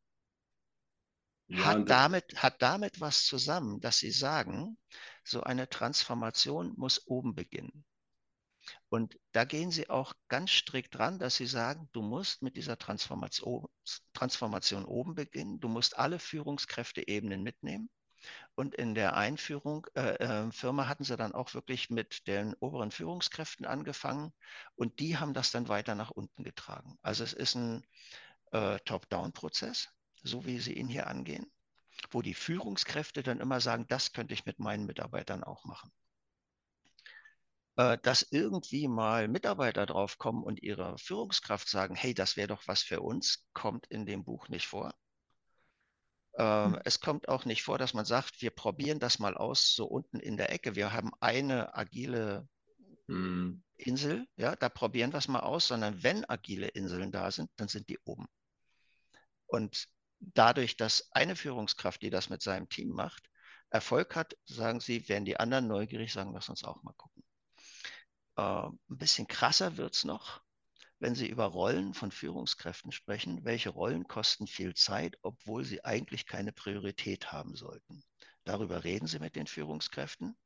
[1.48, 4.76] Ja, hat, damit, hat damit was zusammen, dass sie sagen,
[5.24, 7.84] so eine Transformation muss oben beginnen.
[8.88, 12.78] Und da gehen sie auch ganz strikt dran, dass sie sagen, du musst mit dieser
[12.78, 13.66] Transformation,
[14.12, 17.90] Transformation oben beginnen, du musst alle Führungskräfteebenen mitnehmen.
[18.54, 22.90] Und in der Einführung äh, äh, Firma hatten sie dann auch wirklich mit den oberen
[22.90, 24.32] Führungskräften angefangen
[24.76, 26.98] und die haben das dann weiter nach unten getragen.
[27.02, 27.84] Also es ist ein
[28.52, 29.88] äh, Top-Down-Prozess,
[30.22, 31.50] so wie sie ihn hier angehen,
[32.10, 35.90] wo die Führungskräfte dann immer sagen, das könnte ich mit meinen Mitarbeitern auch machen.
[37.76, 42.66] Äh, dass irgendwie mal Mitarbeiter drauf kommen und ihrer Führungskraft sagen, hey, das wäre doch
[42.66, 44.94] was für uns, kommt in dem Buch nicht vor.
[46.36, 49.86] Ähm, Es kommt auch nicht vor, dass man sagt, wir probieren das mal aus, so
[49.86, 50.76] unten in der Ecke.
[50.76, 52.46] Wir haben eine agile
[53.08, 53.62] Mhm.
[53.76, 57.68] Insel, ja, da probieren wir es mal aus, sondern wenn agile Inseln da sind, dann
[57.68, 58.26] sind die oben.
[59.46, 59.88] Und
[60.20, 63.28] dadurch, dass eine Führungskraft, die das mit seinem Team macht,
[63.70, 67.22] Erfolg hat, sagen sie, werden die anderen neugierig, sagen, lass uns auch mal gucken.
[68.36, 70.42] Äh, ein bisschen krasser wird es noch,
[70.98, 73.44] wenn Sie über Rollen von Führungskräften sprechen.
[73.44, 78.04] Welche Rollen kosten viel Zeit, obwohl sie eigentlich keine Priorität haben sollten?
[78.44, 80.36] Darüber reden Sie mit den Führungskräften.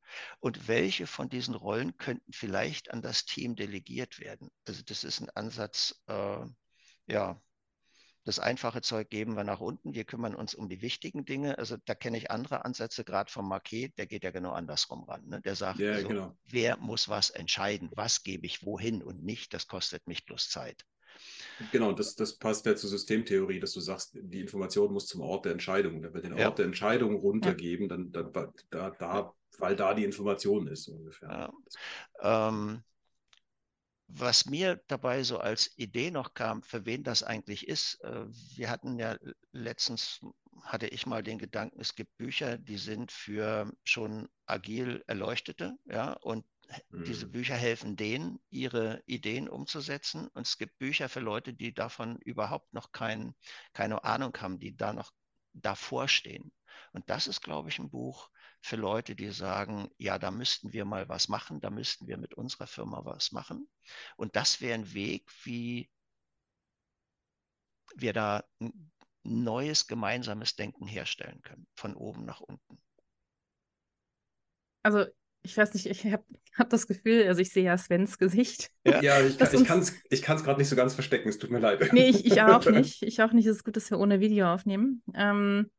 [0.40, 4.50] Und welche von diesen Rollen könnten vielleicht an das Team delegiert werden?
[4.66, 6.46] Also das ist ein Ansatz, äh,
[7.06, 7.40] ja,
[8.26, 9.94] das einfache Zeug geben wir nach unten.
[9.94, 11.58] Wir kümmern uns um die wichtigen Dinge.
[11.58, 15.26] Also da kenne ich andere Ansätze, gerade vom Marquet, der geht ja genau andersrum ran.
[15.28, 15.40] Ne?
[15.42, 16.36] Der sagt, Ja, so, genau.
[16.44, 17.88] wer muss was entscheiden?
[17.94, 19.54] Was gebe ich wohin und nicht?
[19.54, 20.84] Das kostet mich bloß Zeit.
[21.72, 25.44] Genau, das, das passt ja zur Systemtheorie, dass du sagst, die Information muss zum Ort
[25.46, 26.02] der Entscheidung.
[26.02, 26.50] Wenn wir den Ort Ja.
[26.50, 28.32] der Entscheidung runtergeben, dann, dann
[28.70, 31.52] da, da, weil da die Information ist, ungefähr.
[32.22, 32.48] Ja.
[32.48, 32.82] Ähm,
[34.08, 38.26] was mir dabei so als Idee noch kam, für wen das eigentlich ist, äh,
[38.56, 39.16] wir hatten ja
[39.52, 40.20] letztens,
[40.62, 46.12] hatte ich mal den Gedanken, es gibt Bücher, die sind für schon agil Erleuchtete, ja,
[46.14, 46.44] und
[47.06, 47.26] diese Mhm.
[47.26, 50.28] Bücher helfen denen, ihre Ideen umzusetzen.
[50.28, 53.34] Und es gibt Bücher für Leute, die davon überhaupt noch kein,
[53.72, 55.12] keine Ahnung haben, die da noch
[55.52, 56.52] davor stehen.
[56.92, 60.84] Und das ist, glaube ich, ein Buch für Leute, die sagen, ja, da müssten wir
[60.84, 63.68] mal was machen, da müssten wir mit unserer Firma was machen.
[64.16, 65.90] Und das wäre ein Weg, wie
[67.96, 68.90] wir da ein
[69.22, 72.78] neues gemeinsames Denken herstellen können, von oben nach unten.
[74.82, 75.06] Also,
[75.42, 76.24] ich weiß nicht, ich habe
[76.56, 78.70] hab das Gefühl, also ich sehe ja Svens Gesicht.
[78.84, 79.00] Ja.
[79.02, 81.38] Ja, ich, kann, ich uns- kann es ich kann's gerade nicht so ganz verstecken, es
[81.38, 81.92] tut mir leid.
[81.92, 83.02] Nee, ich, ich auch nicht.
[83.02, 83.46] Ich auch nicht.
[83.46, 85.02] Es ist gut, dass wir ohne Video aufnehmen.
[85.14, 85.70] Ähm,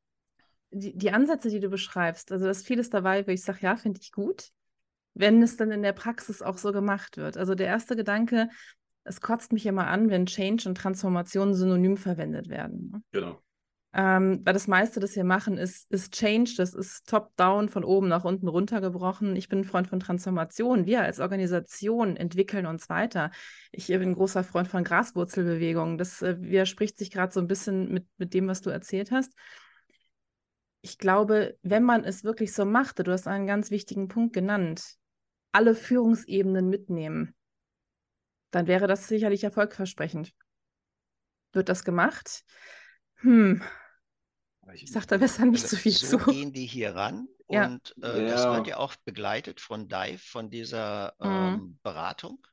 [0.72, 3.76] die, die Ansätze, die du beschreibst, also da ist vieles dabei, wo ich sage, ja,
[3.76, 4.50] finde ich gut,
[5.14, 7.38] wenn es dann in der Praxis auch so gemacht wird.
[7.38, 8.50] Also der erste Gedanke,
[9.04, 12.92] es kotzt mich immer an, wenn Change und Transformation synonym verwendet werden.
[12.92, 13.02] ne?
[13.12, 13.42] Genau.
[13.94, 18.10] Ähm, weil das meiste, das wir machen, ist, ist Change, das ist top-down, von oben
[18.10, 19.36] nach unten runtergebrochen.
[19.36, 20.86] Ich bin ein Freund von Transformation.
[20.86, 23.32] Wir als Organisation entwickeln uns weiter.
[23.72, 25.98] Ich bin ein großer Freund von Graswurzelbewegungen.
[25.98, 29.34] Das äh, widerspricht sich gerade so ein bisschen mit, mit dem, was du erzählt hast.
[30.88, 34.96] Ich glaube, wenn man es wirklich so machte, du hast einen ganz wichtigen Punkt genannt,
[35.52, 37.36] alle Führungsebenen mitnehmen,
[38.52, 40.34] dann wäre das sicherlich erfolgversprechend.
[41.52, 42.46] Wird das gemacht?
[43.16, 43.62] Hm,
[44.74, 46.18] ich sage da besser nicht Also so viel so zu.
[46.20, 47.72] gehen die hier ran Ja.
[47.72, 48.50] und äh, das Ja.
[48.50, 51.58] wird ja auch begleitet von Dive, von dieser Mhm.
[51.58, 52.46] ähm, Beratung.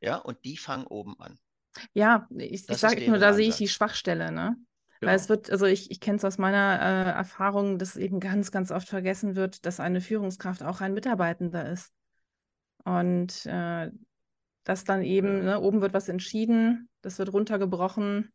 [0.00, 1.38] Ja, und die fangen oben an.
[1.94, 3.68] Ja, ich, ich Das sage nur, da sehe ich die.
[3.68, 4.56] Schwachstelle, ne?
[5.02, 5.22] Weil Genau.
[5.22, 8.70] es wird, also ich, ich kenne es aus meiner äh, Erfahrung, dass eben ganz, ganz
[8.70, 11.92] oft vergessen wird, dass eine Führungskraft auch ein Mitarbeitender ist.
[12.84, 13.90] Und äh,
[14.64, 15.42] dass dann eben, Ja.
[15.42, 18.32] ne, oben wird was entschieden, das wird runtergebrochen.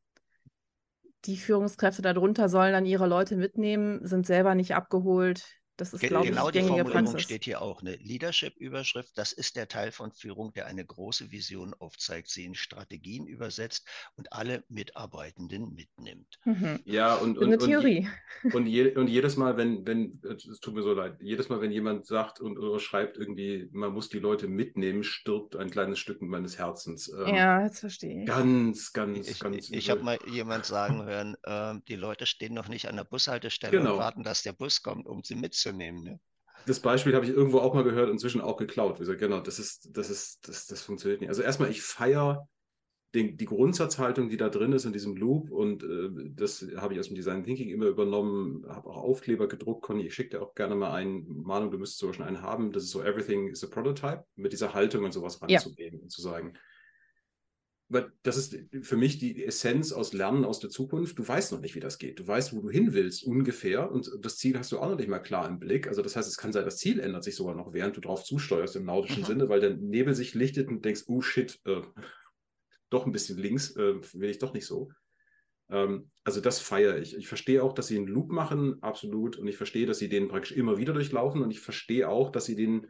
[1.25, 5.45] Die Führungskräfte darunter sollen dann ihre Leute mitnehmen, sind selber nicht abgeholt.
[5.77, 7.21] Das ist, Ge- glaube genau ich, die gängige Formulierung Praxis.
[7.21, 7.81] steht hier auch.
[7.81, 12.55] Eine Leadership-Überschrift, das ist der Teil von Führung, der eine große Vision aufzeigt, sie in
[12.55, 16.39] Strategien übersetzt und alle Mitarbeitenden mitnimmt.
[16.45, 16.79] Mhm.
[16.85, 18.09] Ja, und, ist eine und, und, Theorie.
[18.53, 21.71] und, je, und jedes Mal, wenn, wenn, es tut mir so leid, jedes Mal, wenn
[21.71, 26.21] jemand sagt und oder schreibt irgendwie, man muss die Leute mitnehmen, stirbt ein kleines Stück
[26.23, 27.07] meines Herzens.
[27.09, 28.27] Ähm, Ja, jetzt verstehe ich.
[28.27, 29.69] Ganz, ganz, Ich, ganz.
[29.69, 33.03] ich, ich habe mal jemand sagen hören, ähm, die Leute stehen noch nicht an der
[33.03, 33.93] Bushaltestelle Genau.
[33.93, 35.66] und warten, dass der Bus kommt, um sie mitzunehmen.
[36.03, 36.19] Ne?
[36.65, 38.95] Das Beispiel habe ich irgendwo auch mal gehört, inzwischen auch geklaut.
[38.95, 41.29] Wie gesagt, genau, das ist, das ist, das, das funktioniert nicht.
[41.29, 42.47] Also erstmal, ich feiere
[43.15, 46.99] den, die Grundsatzhaltung, die da drin ist in diesem Loop und äh, das habe ich
[46.99, 50.55] aus dem Design Thinking immer übernommen, habe auch Aufkleber gedruckt, Conny, ich schicke dir auch
[50.55, 53.63] gerne mal einen, Mahnung, du müsstest sogar schon einen haben, das ist so Everything is
[53.63, 55.47] a Prototype, mit dieser Haltung und sowas Ja.
[55.47, 56.57] ranzugehen und zu sagen,
[57.89, 61.17] weil das ist für mich die Essenz aus Lernen aus der Zukunft.
[61.17, 62.19] Du weißt noch nicht, wie das geht.
[62.19, 63.91] Du weißt, wo du hin willst, ungefähr.
[63.91, 65.87] Und das Ziel hast du auch noch nicht mal klar im Blick.
[65.87, 68.23] Also das heißt, es kann sein, das Ziel ändert sich sogar noch, während du drauf
[68.23, 69.27] zusteuerst im nautischen Mhm.
[69.27, 71.81] Sinne, weil der Nebel sich lichtet und denkst, oh shit, äh,
[72.89, 74.89] doch ein bisschen links, äh, will ich doch nicht so.
[75.69, 77.15] Ähm, also das feiere ich.
[77.15, 79.37] Ich verstehe auch, dass sie einen Loop machen, absolut.
[79.37, 81.41] Und ich verstehe, dass sie den praktisch immer wieder durchlaufen.
[81.41, 82.87] Und ich verstehe auch, dass sie den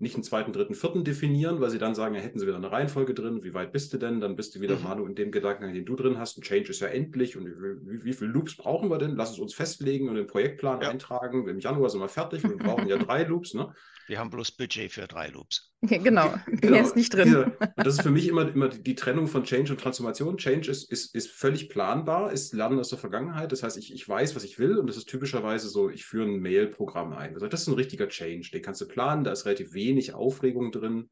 [0.00, 2.70] nicht einen zweiten, dritten, vierten definieren, weil sie dann sagen, ja, hätten sie wieder eine
[2.70, 4.20] Reihenfolge drin, wie weit bist du denn?
[4.20, 4.82] Dann bist du wieder, Mhm.
[4.84, 6.38] Manu, in dem Gedanken, den du drin hast.
[6.38, 9.16] Ein Change ist ja endlich und wie, wie, viele Loops brauchen wir denn?
[9.16, 10.90] Lass es uns festlegen und den Projektplan Ja.
[10.90, 11.48] eintragen.
[11.48, 13.54] Im Januar sind wir fertig und wir brauchen ja drei Loops.
[13.54, 13.74] Ne?
[14.08, 15.70] Wir haben bloß Budget für drei Loops.
[15.82, 17.24] Genau, Genau, mehr ist nicht drin.
[17.26, 20.36] Diese, und das ist für mich immer, immer die, Trennung von Change und Transformation.
[20.38, 23.52] Change ist, ist, ist völlig planbar, ist Lernen aus der Vergangenheit.
[23.52, 26.26] Das heißt, ich, ich weiß, was ich will und das ist typischerweise so, ich führe
[26.26, 27.34] ein Mail-Programm ein.
[27.34, 30.72] Also das ist ein richtiger Change, den kannst du planen, da ist relativ wenig Aufregung
[30.72, 31.10] drin.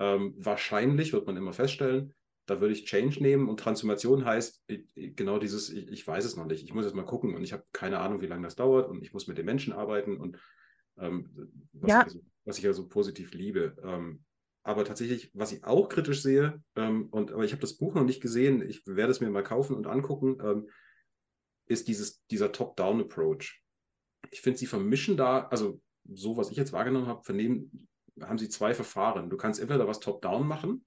[0.00, 2.14] Ähm, wahrscheinlich wird man immer feststellen,
[2.46, 6.46] da würde ich Change nehmen und Transformation heißt genau dieses, ich, ich weiß es noch
[6.46, 8.88] nicht, ich muss jetzt mal gucken und ich habe keine Ahnung, wie lange das dauert
[8.88, 10.38] und ich muss mit den Menschen arbeiten und
[10.98, 11.30] ähm,
[11.72, 12.00] was, Ja.
[12.00, 13.76] ich also, was ich ja so positiv liebe.
[13.84, 14.24] Ähm,
[14.62, 18.04] aber tatsächlich, was ich auch kritisch sehe, ähm, und aber ich habe das Buch noch
[18.04, 20.68] nicht gesehen, ich werde es mir mal kaufen und angucken, ähm,
[21.66, 23.62] ist dieses, dieser Top-Down-Approach.
[24.30, 25.80] Ich finde, sie vermischen da, also
[26.10, 27.86] so, was ich jetzt wahrgenommen habe, vernehmen,
[28.18, 29.28] haben sie zwei Verfahren.
[29.28, 30.86] Du kannst entweder was Top-Down machen,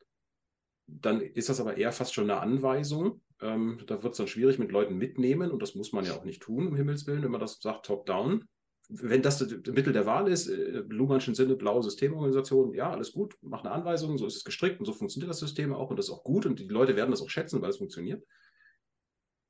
[0.87, 3.21] dann ist das aber eher fast schon eine Anweisung.
[3.39, 6.25] Ähm, da wird es dann schwierig mit Leuten mitnehmen und das muss man ja auch
[6.25, 8.47] nicht tun, um Himmels Willen, wenn man das sagt Top-Down.
[8.93, 13.37] Wenn das das Mittel der Wahl ist, äh, Luhmannschen Sinne, blaue Systemorganisation, ja, alles gut,
[13.41, 16.07] mach eine Anweisung, so ist es gestrickt und so funktioniert das System auch und das
[16.07, 18.23] ist auch gut und die Leute werden das auch schätzen, weil es funktioniert.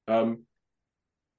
[0.08, 0.46] Ähm,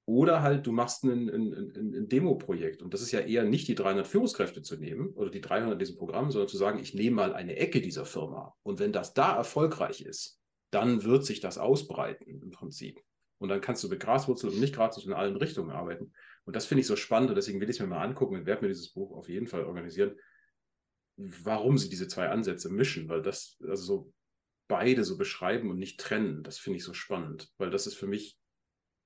[0.05, 2.81] oder halt, du machst ein, ein, ein, ein Demo-Projekt.
[2.81, 5.79] Und das ist ja eher nicht die 300 Führungskräfte zu nehmen oder die 300 in
[5.79, 8.53] diesem Programm, sondern zu sagen, ich nehme mal eine Ecke dieser Firma.
[8.63, 10.41] Und wenn das da erfolgreich ist,
[10.71, 13.01] dann wird sich das ausbreiten im Prinzip.
[13.37, 16.11] Und dann kannst du mit Graswurzel und nicht Graswurzel in allen Richtungen arbeiten.
[16.45, 18.45] Und das finde ich so spannend und deswegen will ich es mir mal angucken und
[18.45, 20.17] werde mir dieses Buch auf jeden Fall organisieren,
[21.15, 24.13] warum sie diese zwei Ansätze mischen, weil das, also so
[24.67, 28.07] beide so beschreiben und nicht trennen, das finde ich so spannend, weil das ist für
[28.07, 28.37] mich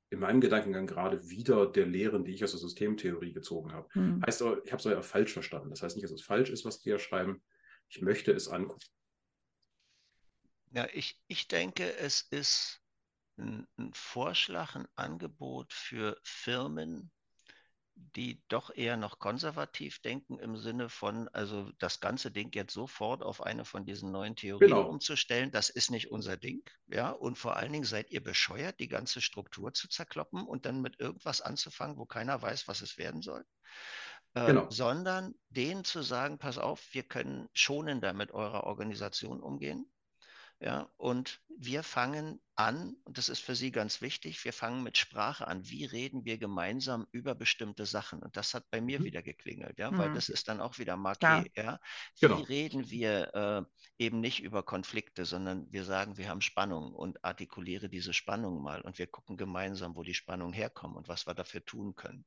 [0.10, 3.90] in meinem Gedankengang gerade wieder der Lehren, die ich aus der Systemtheorie gezogen habe.
[3.94, 4.22] Hm.
[4.26, 5.70] Heißt aber, ich habe es ja falsch verstanden.
[5.70, 7.44] Das heißt nicht, dass es falsch ist, was die ja schreiben.
[7.90, 8.86] Ich möchte es angucken.
[10.72, 12.82] Ja, ich, ich denke, es ist
[13.38, 17.12] ein, ein Vorschlag, ein Angebot für Firmen,
[17.98, 23.24] die doch eher noch konservativ denken im Sinne von, also das ganze Ding jetzt sofort
[23.24, 24.90] auf eine von diesen neuen Theorien Genau.
[24.90, 27.10] umzustellen, das ist nicht unser Ding, ja.
[27.12, 31.00] Und vor allen Dingen seid ihr bescheuert, die ganze Struktur zu zerkloppen und dann mit
[31.00, 33.46] irgendwas anzufangen, wo keiner weiß, was es werden soll.
[34.36, 34.68] Äh, Genau.
[34.70, 39.92] Sondern denen zu sagen, pass auf, wir können schonender mit eurer Organisation umgehen.
[40.60, 44.98] Ja, und wir fangen an, und das ist für Sie ganz wichtig, wir fangen mit
[44.98, 45.70] Sprache an.
[45.70, 48.24] Wie reden wir gemeinsam über bestimmte Sachen?
[48.24, 49.04] Und das hat bei mir Mhm.
[49.04, 50.14] wieder geklingelt, ja, weil Mhm.
[50.14, 50.98] das ist dann auch wieder.
[50.98, 51.80] Marquet, ja.
[52.20, 52.42] Wie Genau.
[52.42, 57.88] reden wir äh, eben nicht über Konflikte, sondern wir sagen, wir haben Spannung und artikuliere
[57.88, 61.64] diese Spannung mal und wir gucken gemeinsam, wo die Spannung herkommt und was wir dafür
[61.66, 62.26] tun können.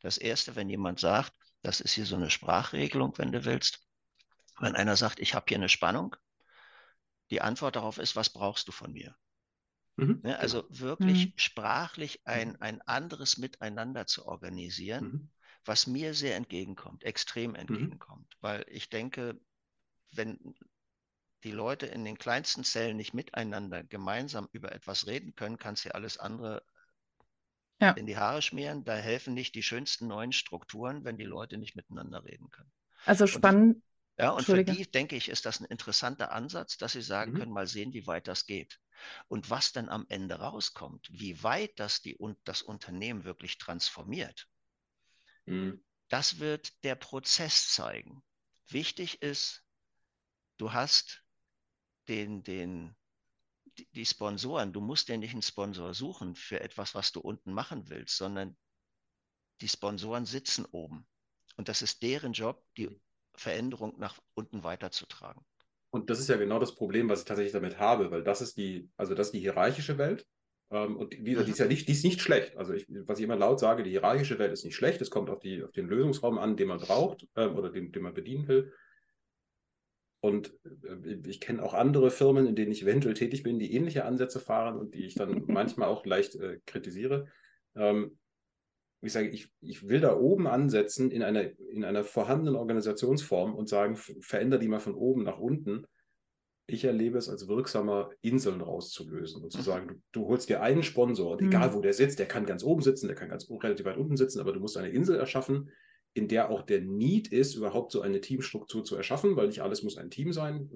[0.00, 3.80] Das erste, wenn jemand sagt, das ist hier so eine Sprachregelung, wenn du willst,
[4.60, 6.16] wenn einer sagt, ich habe hier eine Spannung,
[7.30, 9.16] die Antwort darauf ist, was brauchst du von mir?
[9.96, 10.22] Mhm.
[10.22, 15.28] Ne, also wirklich sprachlich ein, ein anderes Miteinander zu organisieren, Mhm.
[15.64, 18.36] was mir sehr entgegenkommt, extrem entgegenkommt.
[18.40, 19.40] Weil ich denke,
[20.12, 20.38] wenn
[21.42, 25.92] die Leute in den kleinsten Zellen nicht miteinander gemeinsam über etwas reden können, kannst du
[25.94, 26.62] alles andere
[27.80, 27.96] Ja.
[27.96, 28.82] in die Haare schmieren.
[28.84, 32.72] Da helfen nicht die schönsten neuen Strukturen, wenn die Leute nicht miteinander reden können.
[33.04, 33.82] Also spannend.
[34.18, 37.34] Ja, und für die, denke ich, ist das ein interessanter Ansatz, dass sie sagen Mhm.
[37.34, 38.80] können, mal sehen, wie weit das geht.
[39.28, 44.48] Und was dann am Ende rauskommt, wie weit das die und das Unternehmen wirklich transformiert,
[45.46, 45.80] Mhm.
[46.08, 48.22] das wird der Prozess zeigen.
[48.68, 49.64] Wichtig ist,
[50.58, 51.24] du hast
[52.08, 52.96] den, den,
[53.92, 57.88] die Sponsoren, du musst dir nicht einen Sponsor suchen für etwas, was du unten machen
[57.90, 58.56] willst, sondern
[59.60, 61.06] die Sponsoren sitzen oben.
[61.56, 63.00] Und das ist deren Job, die
[63.38, 65.42] Veränderung nach unten weiterzutragen.
[65.90, 68.56] Und das ist ja genau das Problem, was ich tatsächlich damit habe, weil das ist
[68.58, 70.26] die, also das ist die hierarchische Welt.
[70.70, 72.56] Ähm, und gesagt, die ist ja nicht, die ist nicht schlecht.
[72.56, 75.00] Also ich, was ich immer laut sage, die hierarchische Welt ist nicht schlecht.
[75.00, 78.02] Es kommt auf, die, auf den Lösungsraum an, den man braucht ähm, oder den, den
[78.02, 78.72] man bedienen will.
[80.20, 84.04] Und äh, ich kenne auch andere Firmen, in denen ich eventuell tätig bin, die ähnliche
[84.04, 87.28] Ansätze fahren und die ich dann manchmal auch leicht äh, kritisiere.
[87.74, 88.18] Ähm,
[89.00, 93.68] ich sage, ich, ich will da oben ansetzen in einer, in einer vorhandenen Organisationsform und
[93.68, 95.86] sagen, verändere die mal von oben nach unten.
[96.66, 100.82] Ich erlebe es als wirksamer, Inseln rauszulösen und zu sagen, du, du holst dir einen
[100.82, 101.74] Sponsor und egal mhm.
[101.74, 104.40] wo der sitzt, der kann ganz oben sitzen, der kann ganz relativ weit unten sitzen,
[104.40, 105.70] aber du musst eine Insel erschaffen,
[106.14, 109.82] in der auch der Need ist, überhaupt so eine Teamstruktur zu erschaffen, weil nicht alles
[109.82, 110.68] muss ein Team sein.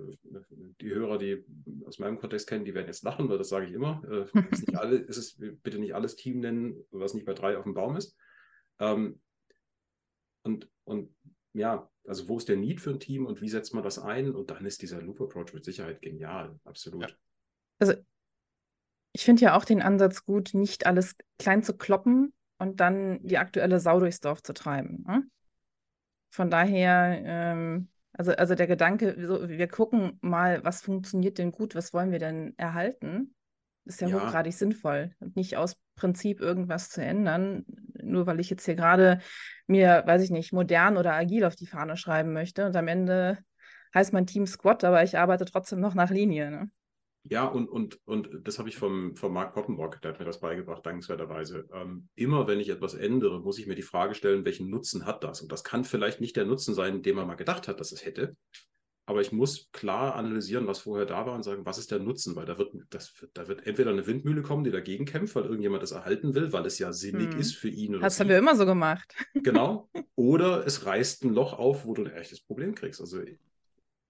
[0.80, 1.44] Die Hörer, die
[1.84, 4.02] aus meinem Kontext kennen, die werden jetzt lachen, weil das sage ich immer.
[4.32, 7.34] Es äh, ist, nicht alle, ist es bitte nicht alles Team nennen, was nicht bei
[7.34, 8.16] drei auf dem Baum ist.
[8.78, 9.20] Ähm,
[10.44, 11.14] und, und
[11.54, 14.34] ja, also wo ist der Need für ein Team und wie setzt man das ein?
[14.34, 17.02] Und dann ist dieser Loop Approach mit Sicherheit genial, absolut.
[17.02, 17.08] Ja.
[17.78, 17.94] Also
[19.14, 23.38] ich finde ja auch den Ansatz gut, nicht alles klein zu kloppen, und dann die
[23.38, 25.04] aktuelle Sau durchs Dorf zu treiben.
[25.04, 25.24] Ne?
[26.30, 31.74] Von daher, ähm, also, also der Gedanke, so, wir gucken mal, was funktioniert denn gut,
[31.74, 33.34] was wollen wir denn erhalten,
[33.84, 34.14] ist ja, ja.
[34.14, 35.10] hochgradig sinnvoll.
[35.18, 37.64] Und nicht aus Prinzip irgendwas zu ändern,
[38.00, 39.18] nur weil ich jetzt hier gerade
[39.66, 42.64] mir, weiß ich nicht, modern oder agil auf die Fahne schreiben möchte.
[42.64, 43.38] Und am Ende
[43.92, 46.48] heißt mein Team Squad, aber ich arbeite trotzdem noch nach Linie.
[46.48, 46.70] Ne?
[47.24, 50.40] Ja, und, und, und das habe ich vom, vom Mark Poppenbock, der hat mir das
[50.40, 51.68] beigebracht, dankenswerterweise.
[51.72, 55.22] Ähm, immer wenn ich etwas ändere, muss ich mir die Frage stellen, welchen Nutzen hat
[55.22, 55.40] das?
[55.40, 58.04] Und das kann vielleicht nicht der Nutzen sein, den man mal gedacht hat, dass es
[58.04, 58.36] hätte.
[59.04, 62.36] Aber ich muss klar analysieren, was vorher da war und sagen, was ist der Nutzen?
[62.36, 65.82] Weil da wird, das, da wird entweder eine Windmühle kommen, die dagegen kämpft, weil irgendjemand
[65.82, 67.40] das erhalten will, weil es ja sinnig hm.
[67.40, 68.00] ist für ihn.
[68.00, 69.14] Das haben wir immer so gemacht.
[69.34, 69.88] Genau.
[70.14, 73.00] Oder es reißt ein Loch auf, wo du ein echtes Problem kriegst.
[73.00, 73.20] Also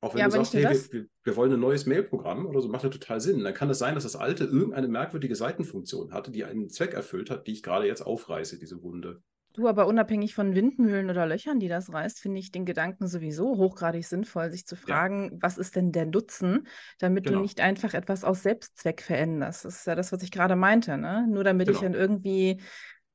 [0.02, 2.82] auch wenn ja, du sagst, hey, wir, wir, wollen ein neues Mail-Programm oder so, macht
[2.82, 3.44] ja total Sinn.
[3.44, 7.30] Dann kann es sein, dass das alte irgendeine merkwürdige Seitenfunktion hatte, die einen Zweck erfüllt
[7.30, 9.22] hat, die ich gerade jetzt aufreiße, diese Wunde.
[9.54, 13.58] Du, aber unabhängig von Windmühlen oder Löchern, die das reißt, finde ich den Gedanken sowieso
[13.58, 15.38] hochgradig sinnvoll, sich zu fragen, ja.
[15.40, 16.66] was ist denn der Nutzen,
[16.98, 17.36] damit genau.
[17.36, 19.66] du nicht einfach etwas aus Selbstzweck veränderst.
[19.66, 21.28] Das ist ja das, was ich gerade meinte, ne?
[21.28, 21.78] Nur damit genau.
[21.78, 22.62] ich dann irgendwie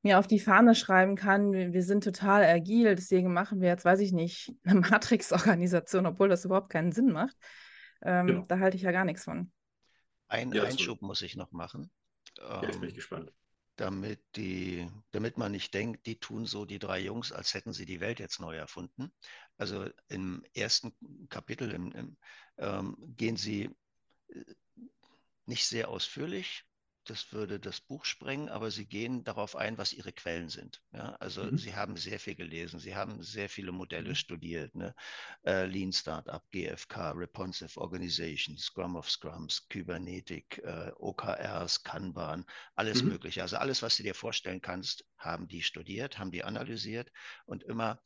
[0.02, 4.00] mir auf die Fahne schreiben kann, wir, sind total agil, deswegen machen wir jetzt, weiß
[4.00, 7.36] ich nicht, eine Matrix-Organisation, obwohl das überhaupt keinen Sinn macht.
[8.02, 8.44] Ähm, genau.
[8.46, 9.52] Da halte ich ja gar nichts von.
[10.28, 11.90] Ein ja, Einschub muss ich noch machen.
[12.40, 13.32] Ähm, jetzt bin ich gespannt.
[13.76, 17.86] Damit, die, damit man nicht denkt, die tun so die drei Jungs, als hätten sie
[17.86, 19.12] die Welt jetzt neu erfunden.
[19.56, 20.92] Also im ersten
[21.28, 22.16] Kapitel im, im,
[22.58, 23.70] ähm, gehen sie
[24.28, 24.44] äh,
[25.46, 26.67] nicht sehr ausführlich
[27.10, 30.82] das würde das Buch sprengen, aber sie gehen darauf ein, was ihre Quellen sind.
[30.92, 31.16] Ja?
[31.20, 31.56] Also mhm.
[31.56, 34.14] sie haben sehr viel gelesen, sie haben sehr viele Modelle mhm.
[34.14, 34.74] studiert.
[34.74, 34.94] Ne?
[35.44, 42.44] Äh, Lean Startup, GFK, Responsive Organization, Scrum of Scrums, Kybernetik, äh, OKRs, Kanban,
[42.74, 43.10] alles mhm.
[43.10, 43.42] Mögliche.
[43.42, 47.10] Also alles, was du dir vorstellen kannst, haben die studiert, haben die analysiert
[47.46, 48.02] und immer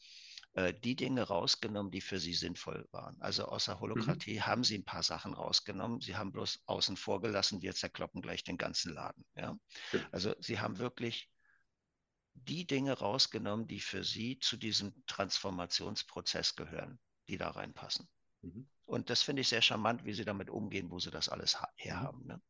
[0.54, 3.20] äh, die Dinge rausgenommen, die für sie sinnvoll waren.
[3.20, 4.46] Also außer Holokratie mhm.
[4.46, 6.00] haben sie ein paar Sachen rausgenommen.
[6.00, 9.24] Sie haben bloß außen vor gelassen, wir zerkloppen gleich den ganzen Laden.
[9.34, 9.52] Ja?
[9.52, 10.06] Mhm.
[10.10, 11.30] Also sie haben wirklich
[12.34, 16.98] die Dinge rausgenommen, die für sie zu diesem Transformationsprozess gehören,
[17.28, 18.08] die da reinpassen.
[18.42, 18.68] Mhm.
[18.84, 22.26] Und das finde ich sehr charmant, wie sie damit umgehen, wo sie das alles herhaben.
[22.26, 22.42] Ne?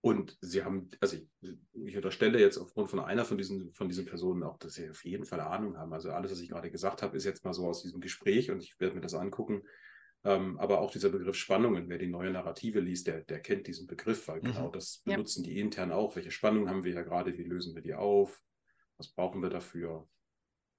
[0.00, 1.28] Und sie haben, also ich,
[1.72, 5.04] ich, unterstelle jetzt aufgrund von einer von diesen, von diesen Personen auch, dass sie auf
[5.04, 5.92] jeden Fall Ahnung haben.
[5.92, 8.62] Also alles, was ich gerade gesagt habe, ist jetzt mal so aus diesem Gespräch und
[8.62, 9.62] ich werde mir das angucken.
[10.24, 13.86] Ähm, aber auch dieser Begriff Spannungen, wer die neue Narrative liest, der, der kennt diesen
[13.86, 14.46] Begriff, weil mhm.
[14.46, 15.50] genau das benutzen ja.
[15.50, 16.14] die intern auch.
[16.14, 17.36] Welche Spannungen haben wir ja gerade?
[17.36, 18.40] Wie lösen wir die auf?
[18.98, 20.08] Was brauchen wir dafür?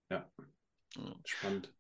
[0.10, 0.30] Ja,
[0.96, 1.22] mhm.
[1.26, 1.74] spannend.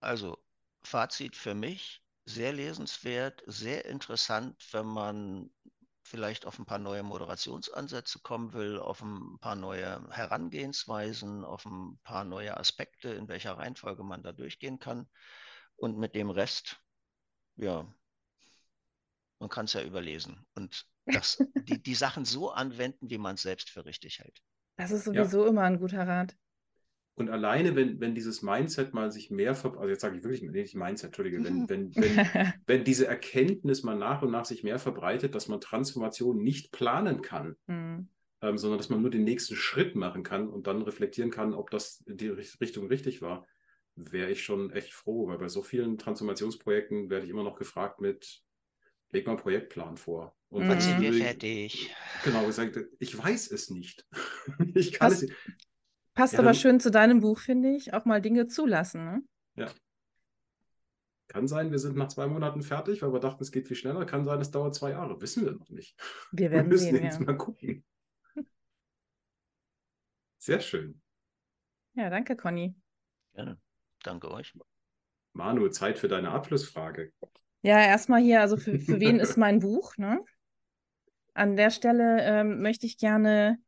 [0.00, 0.38] Also,
[0.82, 5.50] Fazit für mich, sehr lesenswert, sehr interessant, wenn man
[6.02, 11.98] vielleicht auf ein paar neue Moderationsansätze kommen will, auf ein paar neue Herangehensweisen, auf ein
[12.02, 15.08] paar neue Aspekte, in welcher Reihenfolge man da durchgehen kann.
[15.76, 16.80] Und mit dem Rest,
[17.56, 17.86] ja,
[19.38, 23.42] man kann es ja überlesen und das, die, die Sachen so anwenden, wie man es
[23.42, 24.40] selbst für richtig hält.
[24.76, 25.50] Das ist sowieso ja.
[25.50, 26.36] immer ein guter Rat.
[27.16, 30.42] Und alleine, wenn, wenn dieses Mindset mal sich mehr verbreitet, also jetzt sage ich wirklich
[30.42, 34.78] nicht Mindset, Entschuldige, wenn, wenn, wenn, wenn diese Erkenntnis mal nach und nach sich mehr
[34.78, 38.08] verbreitet, dass man Transformation nicht planen kann, mhm.
[38.42, 41.70] ähm, sondern dass man nur den nächsten Schritt machen kann und dann reflektieren kann, ob
[41.70, 43.46] das in die Richtung richtig war,
[43.94, 47.98] wäre ich schon echt froh, weil bei so vielen Transformationsprojekten werde ich immer noch gefragt
[47.98, 48.42] mit,
[49.10, 50.36] leg mal einen Projektplan vor.
[50.50, 50.68] Und mhm.
[50.68, 51.94] wann sind wir fertig?
[52.24, 54.06] Genau, ich, sage, ich weiß es nicht.
[54.74, 55.30] ich kann passt, es
[56.16, 59.04] Passt ja, aber schön zu deinem Buch, finde ich, auch mal Dinge zulassen.
[59.04, 59.22] Ne?
[59.56, 59.70] Ja.
[61.28, 64.06] Kann sein, wir sind nach zwei Monaten fertig, weil wir dachten, es geht viel schneller.
[64.06, 65.20] Kann sein, es dauert zwei Jahre.
[65.20, 65.94] Wissen wir noch nicht.
[66.32, 67.26] Wir werden wir müssen sehen, jetzt ja.
[67.26, 67.84] mal gucken.
[70.38, 71.02] Sehr schön.
[71.94, 72.74] Ja, danke, Conny.
[73.34, 73.60] Gerne.
[74.02, 74.54] Danke euch.
[75.34, 77.12] Manu, Zeit für deine Abschlussfrage.
[77.60, 79.98] Ja, erstmal hier, also für, für wen ist mein Buch?
[79.98, 80.24] Ne?
[81.34, 83.58] An der Stelle ähm, möchte ich gerne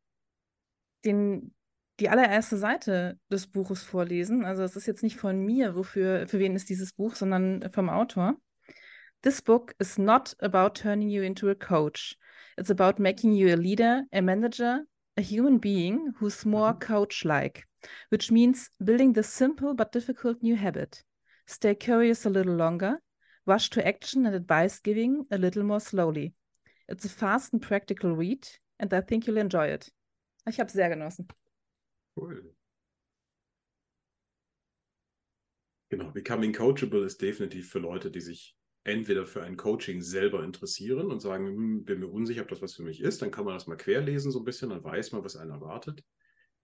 [1.05, 1.53] den,
[1.99, 4.45] die allererste Seite des Buches vorlesen.
[4.45, 7.89] Also es ist jetzt nicht von mir, wofür, für wen ist dieses Buch, sondern vom
[7.89, 8.35] Autor.
[9.21, 12.17] This book is not about turning you into a coach.
[12.57, 14.85] It's about making you a leader, a manager,
[15.17, 16.79] a human being who's more mhm.
[16.79, 17.67] coach-like,
[18.09, 21.03] which means building the simple but difficult new habit.
[21.47, 23.01] Stay curious a little longer,
[23.45, 26.33] rush to action and advice giving a little more slowly.
[26.87, 28.47] It's a fast and practical read,
[28.79, 29.91] and I think you'll enjoy it.
[30.47, 31.27] Ich habe sehr genossen.
[32.19, 32.53] Cool.
[35.89, 41.11] Genau, Becoming Coachable ist definitiv für Leute, die sich entweder für ein Coaching selber interessieren
[41.11, 43.53] und sagen, hm, bin mir unsicher, ob das was für mich ist, dann kann man
[43.53, 46.03] das mal querlesen so ein bisschen, dann weiß man, was einen erwartet.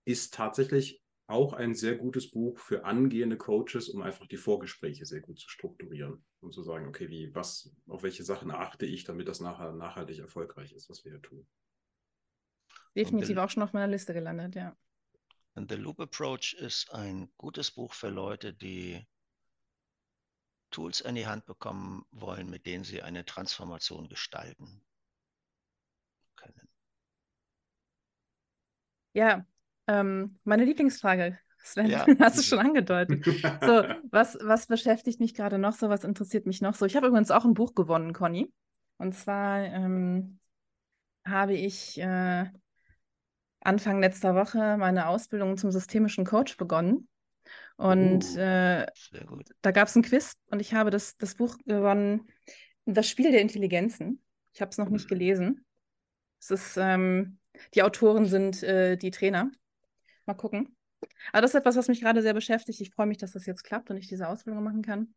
[0.06, 5.22] Ist tatsächlich auch ein sehr gutes Buch für angehende Coaches, um einfach die Vorgespräche sehr
[5.22, 9.28] gut zu strukturieren und zu sagen, okay, wie, was, auf welche Sachen achte ich, damit
[9.28, 11.47] das nachher nachhaltig erfolgreich ist, was wir hier tun.
[12.95, 14.76] Definitiv auch schon auf meiner Liste gelandet, ja.
[15.56, 19.08] The Loop Approach ist ein gutes Buch für Leute, die
[20.70, 24.84] Tools in die Hand bekommen wollen, mit denen sie eine Transformation gestalten
[26.36, 26.68] können.
[29.14, 29.45] Ja,
[29.88, 32.06] ähm, meine Lieblingsfrage, Sven, ja.
[32.20, 33.24] hast du schon angedeutet.
[33.26, 35.88] So, was, was beschäftigt mich gerade noch so?
[35.88, 36.86] Was interessiert mich noch so?
[36.86, 38.51] Ich habe übrigens auch ein Buch gewonnen, Conny.
[38.97, 40.39] Und zwar ähm,
[41.26, 42.49] habe ich äh,
[43.66, 47.07] Anfang letzter Woche meine Ausbildung zum systemischen Coach begonnen.
[47.78, 48.86] Und uh, äh,
[49.61, 52.28] da gab es ein Quiz und ich habe das, das Buch gewonnen,
[52.86, 54.24] Das Spiel der Intelligenzen.
[54.53, 55.09] Ich habe es noch nicht mhm.
[55.09, 55.66] gelesen.
[56.39, 57.39] Es ist, ähm,
[57.74, 59.51] die Autoren sind äh, die Trainer.
[60.26, 60.76] Mal gucken.
[61.32, 62.82] Aber das ist etwas, was mich gerade sehr beschäftigt.
[62.82, 65.13] Ich freue mich, dass das jetzt klappt und ich diese Ausbildung machen kann.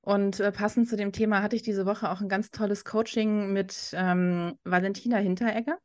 [0.00, 3.52] Und äh, passend zu dem Thema hatte ich diese Woche auch ein ganz tolles Coaching
[3.52, 5.78] mit ähm, Valentina Hinteregger.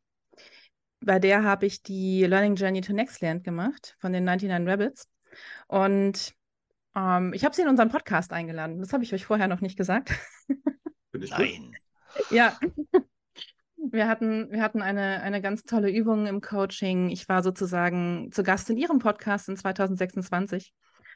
[1.03, 5.09] Bei der habe ich die Learning Journey to Nextland gemacht von den 99 Rabbits.
[5.67, 6.33] Und
[6.95, 8.79] ähm, ich habe sie in unseren Podcast eingeladen.
[8.79, 10.11] Das habe ich euch vorher noch nicht gesagt.
[11.13, 11.75] Nein.
[12.29, 12.57] ja.
[13.83, 17.09] Wir hatten, wir hatten eine, eine ganz tolle Übung im Coaching.
[17.09, 20.71] Ich war sozusagen zu Gast in ihrem Podcast in 2026.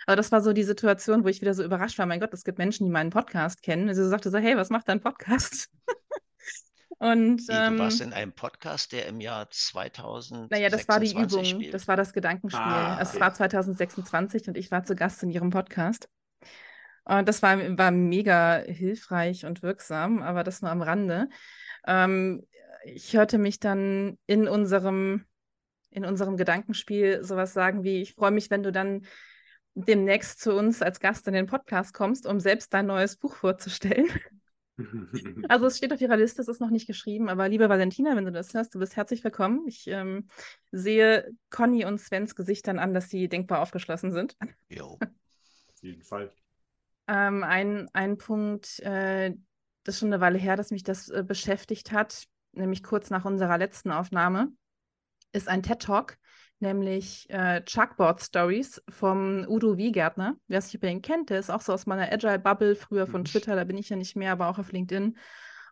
[0.08, 2.06] Aber das war so die Situation, wo ich wieder so überrascht war.
[2.06, 3.94] Mein Gott, es gibt Menschen, die meinen Podcast kennen.
[3.94, 5.70] Sie sagte so, hey, was macht dein Podcast?
[7.06, 10.50] Und, ähm, du warst in einem Podcast, der im Jahr 2000.
[10.50, 11.72] Naja, das war die Übung, spielt.
[11.72, 12.64] das war das Gedankenspiel.
[12.64, 13.04] Ah, okay.
[13.04, 16.10] Es war 2026 und ich war zu Gast in ihrem Podcast.
[17.04, 21.30] Und das war, war mega hilfreich und wirksam, aber das nur am Rande.
[21.86, 22.48] Ähm,
[22.86, 25.26] ich hörte mich dann in unserem,
[25.92, 29.06] in unserem Gedankenspiel sowas sagen wie, ich freue mich, wenn du dann
[29.76, 34.08] demnächst zu uns als Gast in den Podcast kommst, um selbst dein neues Buch vorzustellen.
[35.50, 38.26] Also es steht auf ihrer Liste, es ist noch nicht geschrieben, aber liebe Valentina, wenn
[38.26, 39.66] du das hörst, du bist herzlich willkommen.
[39.68, 40.28] Ich ähm,
[40.72, 44.36] sehe Conny und Svens Gesichtern an, dass sie denkbar aufgeschlossen sind.
[44.70, 44.98] Jo.
[45.74, 46.34] Auf jeden Fall.
[47.08, 49.34] Ähm, ein, ein Punkt, äh,
[49.84, 53.26] das ist schon eine Weile her, dass mich das äh, beschäftigt hat, nämlich kurz nach
[53.26, 54.52] unserer letzten Aufnahme,
[55.32, 56.18] ist ein TED-Talk,
[56.66, 60.36] nämlich äh, Chuckboard Stories vom Udo Wiegärtner.
[60.48, 63.26] Wer sich über ihn kennt, der ist auch so aus meiner Agile-Bubble, früher von mhm.
[63.26, 65.18] Twitter, da bin ich ja nicht mehr, aber auch auf LinkedIn.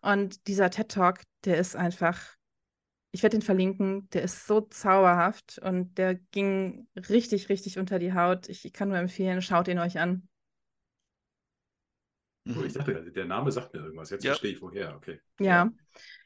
[0.02, 2.20] Und dieser TED-Talk, der ist einfach,
[3.10, 8.14] ich werde ihn verlinken, der ist so zauberhaft und der ging richtig, richtig unter die
[8.14, 8.48] Haut.
[8.48, 10.28] Ich, ich kann nur empfehlen, schaut ihn euch an.
[12.46, 14.10] Oh, ich dachte, der Name sagt mir irgendwas.
[14.10, 14.32] Jetzt ja.
[14.32, 14.94] verstehe ich woher.
[14.96, 15.20] Okay.
[15.40, 15.70] Ja.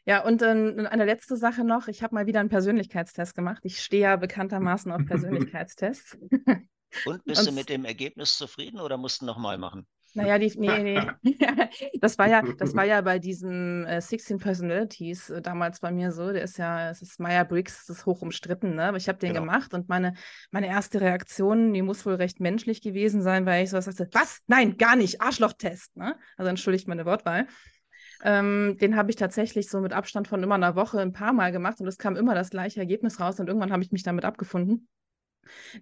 [0.05, 1.87] Ja, und dann eine letzte Sache noch.
[1.87, 3.61] Ich habe mal wieder einen Persönlichkeitstest gemacht.
[3.65, 6.19] Ich stehe ja bekanntermaßen auf Persönlichkeitstests.
[7.05, 9.87] Und bist und, du mit dem Ergebnis zufrieden oder musst du nochmal machen?
[10.15, 11.39] Naja, die, nee, nee.
[12.01, 16.13] das war ja, das war ja bei diesem äh, 16 Personalities äh, damals bei mir
[16.13, 16.33] so.
[16.33, 18.85] Der ist ja, es ist Meyer Briggs, das ist hoch umstritten, ne?
[18.85, 19.43] Aber ich habe den genau.
[19.43, 20.15] gemacht und meine,
[20.51, 24.41] meine erste Reaktion, die muss wohl recht menschlich gewesen sein, weil ich so sagte, was?
[24.47, 26.17] Nein, gar nicht, Arschlochtest, ne?
[26.37, 27.47] Also entschuldigt meine Wortwahl.
[28.25, 31.53] Ähm, den habe ich tatsächlich so mit Abstand von immer einer Woche ein paar Mal
[31.53, 34.25] gemacht und es kam immer das gleiche Ergebnis raus und irgendwann habe ich mich damit
[34.25, 34.89] abgefunden.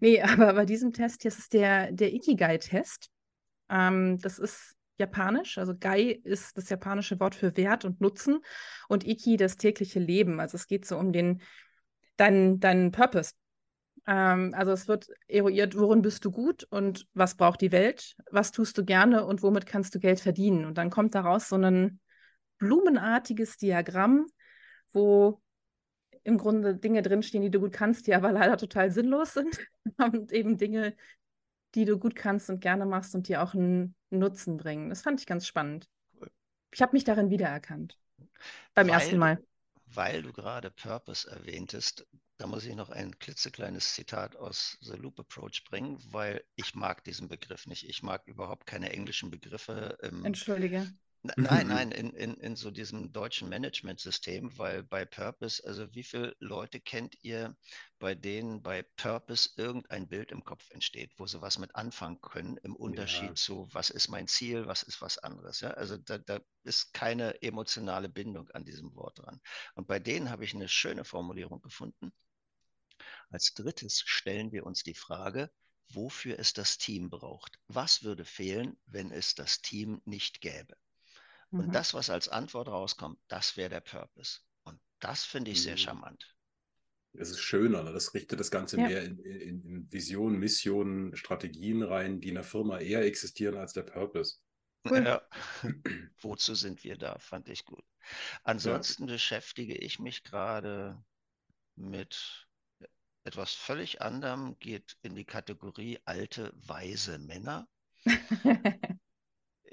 [0.01, 3.11] Nee, aber bei diesem Test hier ist es der, der Ikigai-Test.
[3.69, 8.41] Ähm, das ist japanisch, also Gai ist das japanische Wort für Wert und Nutzen
[8.89, 10.41] und Iki das tägliche Leben.
[10.41, 11.43] Also es geht so um den,
[12.17, 13.33] deinen, deinen Purpose.
[14.07, 18.53] Ähm, also es wird eruiert, worin bist du gut und was braucht die Welt, was
[18.53, 20.65] tust du gerne und womit kannst du Geld verdienen.
[20.65, 22.01] Und dann kommt daraus so ein
[22.59, 24.27] blumenartiges Diagramm,
[24.93, 25.43] wo
[26.25, 29.59] im Grunde Dinge drinstehen, die du gut kannst, die aber leider total sinnlos sind.
[29.99, 30.95] und eben Dinge,
[31.75, 34.89] die du gut kannst und gerne machst und dir auch einen Nutzen bringen.
[34.89, 35.89] Das fand ich ganz spannend.
[36.73, 37.99] Ich habe mich darin wiedererkannt.
[38.75, 39.43] Beim weil, ersten Mal.
[39.87, 42.07] Weil du gerade Purpose erwähntest,
[42.39, 47.03] da muss ich noch ein klitzekleines Zitat aus The Loop Approach bringen, weil ich mag
[47.05, 47.89] diesen Begriff nicht.
[47.89, 49.97] Ich mag überhaupt keine englischen Begriffe.
[50.03, 50.87] Im, Entschuldige.
[51.37, 56.37] Nein, nein, in, in, in so diesem deutschen Management-System, weil bei Purpose, also wie viele
[56.41, 57.57] Leute kennt ihr,
[57.99, 62.57] bei denen bei Purpose irgendein Bild im Kopf entsteht, wo sie was mit anfangen können,
[62.59, 63.35] im Unterschied ja.
[63.35, 65.61] zu, was ist mein Ziel, was ist was anderes.
[65.61, 65.71] Ja?
[65.71, 69.41] Also da, da ist keine emotionale Bindung an diesem Wort dran.
[69.75, 72.13] Und bei denen habe ich eine schöne Formulierung gefunden.
[73.31, 75.51] Als drittes stellen wir uns die Frage,
[75.91, 77.59] wofür es das Team braucht.
[77.69, 80.77] Was würde fehlen, wenn es das Team nicht gäbe?
[81.51, 81.73] Und mhm.
[81.73, 84.41] das, was als Antwort rauskommt, das wäre der Purpose.
[84.65, 85.63] Und das finde ich mhm.
[85.63, 86.37] sehr charmant.
[87.19, 87.93] Es ist schöner, ne?
[87.93, 88.89] das richtet das Ganze ja.
[88.89, 93.73] mehr in, in, in Visionen, Missionen, Strategien rein, die in der Firma eher existieren als
[93.73, 94.37] der Purpose.
[94.89, 95.05] Cool.
[95.05, 95.23] Ja.
[96.21, 97.19] Wozu sind wir da?
[97.19, 97.85] Fand ich gut.
[98.45, 99.15] Ansonsten ja.
[99.15, 101.03] beschäftige ich mich gerade
[101.75, 102.47] mit
[103.25, 107.69] etwas völlig anderem, geht in die Kategorie alte, weise Männer.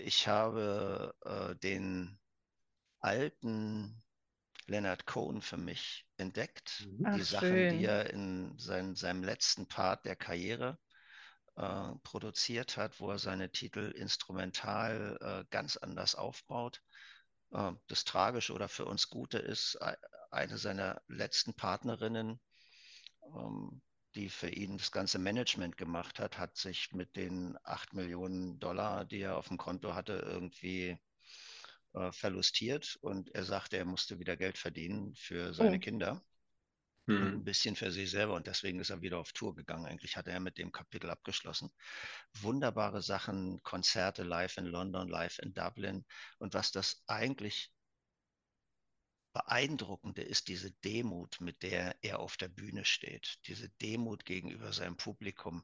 [0.03, 2.19] Ich habe äh, den
[2.99, 4.03] alten
[4.65, 6.85] Leonard Cohen für mich entdeckt.
[6.85, 7.05] Mhm.
[7.05, 7.79] Ach, die Sachen, schön.
[7.79, 10.77] die er in sein, seinem letzten Part der Karriere
[11.55, 16.81] äh, produziert hat, wo er seine Titel instrumental äh, ganz anders aufbaut.
[17.51, 19.77] Äh, das Tragische oder für uns Gute ist,
[20.31, 22.41] eine seiner letzten Partnerinnen
[23.35, 23.81] ähm,
[24.15, 29.05] die für ihn das ganze Management gemacht hat, hat sich mit den 8 Millionen Dollar,
[29.05, 30.97] die er auf dem Konto hatte, irgendwie
[31.93, 32.97] äh, verlustiert.
[33.01, 35.79] Und er sagte, er musste wieder Geld verdienen für seine oh.
[35.79, 36.23] Kinder.
[37.05, 39.85] Und ein bisschen für sich selber und deswegen ist er wieder auf Tour gegangen.
[39.85, 41.69] Eigentlich hatte er mit dem Kapitel abgeschlossen.
[42.35, 46.05] Wunderbare Sachen, Konzerte live in London, live in Dublin.
[46.37, 47.73] Und was das eigentlich
[49.33, 53.39] Beeindruckende ist diese Demut, mit der er auf der Bühne steht.
[53.47, 55.63] Diese Demut gegenüber seinem Publikum,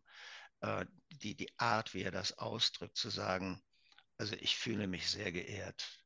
[0.61, 3.61] äh, die, die Art, wie er das ausdrückt, zu sagen,
[4.17, 6.03] also ich fühle mich sehr geehrt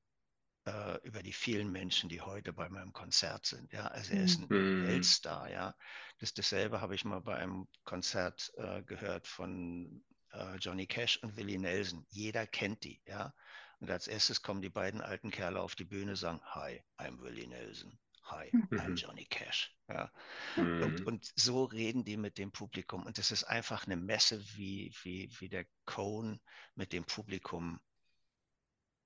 [0.66, 3.72] äh, über die vielen Menschen, die heute bei meinem Konzert sind.
[3.72, 4.88] Ja, also er ist ein mhm.
[4.88, 5.49] Weltstar.
[5.49, 5.76] Ja,
[6.20, 11.38] das dasselbe habe ich mal bei einem Konzert äh, gehört von äh, Johnny Cash und
[11.38, 12.05] Willie Nelson.
[12.09, 13.01] Jeder kennt die.
[13.05, 13.34] Ja,
[13.84, 17.47] und als erstes kommen die beiden alten Kerle auf die Bühne, sagen, Hi, I'm Willie
[17.47, 17.99] Nelson.
[18.23, 18.79] Hi, mhm.
[18.79, 19.75] I'm Johnny Cash.
[19.89, 20.09] Ja.
[20.55, 20.84] Mhm.
[20.84, 23.05] Und, und, so reden die mit dem Publikum.
[23.05, 26.39] Und es ist einfach eine Messe, wie, wie, wie der Cohn
[26.75, 27.81] mit dem Publikum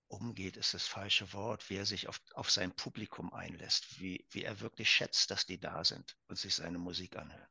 [0.09, 4.43] umgeht, ist das falsche Wort, wie er sich auf, auf sein Publikum einlässt, wie, wie
[4.43, 7.49] er wirklich schätzt, dass die da sind und sich seine Musik anhören.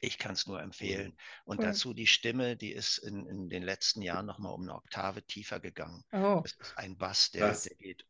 [0.00, 1.16] Ich kann es nur empfehlen.
[1.44, 1.66] Und cool.
[1.66, 5.60] dazu die Stimme, die ist in, in den letzten Jahren nochmal um eine Oktave tiefer
[5.60, 6.04] gegangen.
[6.12, 6.40] Oh.
[6.42, 8.06] Das ist ein Bass, der, der geht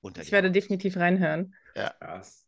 [0.00, 0.56] unter Ich werde Haut.
[0.56, 1.54] definitiv reinhören.
[1.74, 1.90] Ja.
[1.98, 2.46] Krass.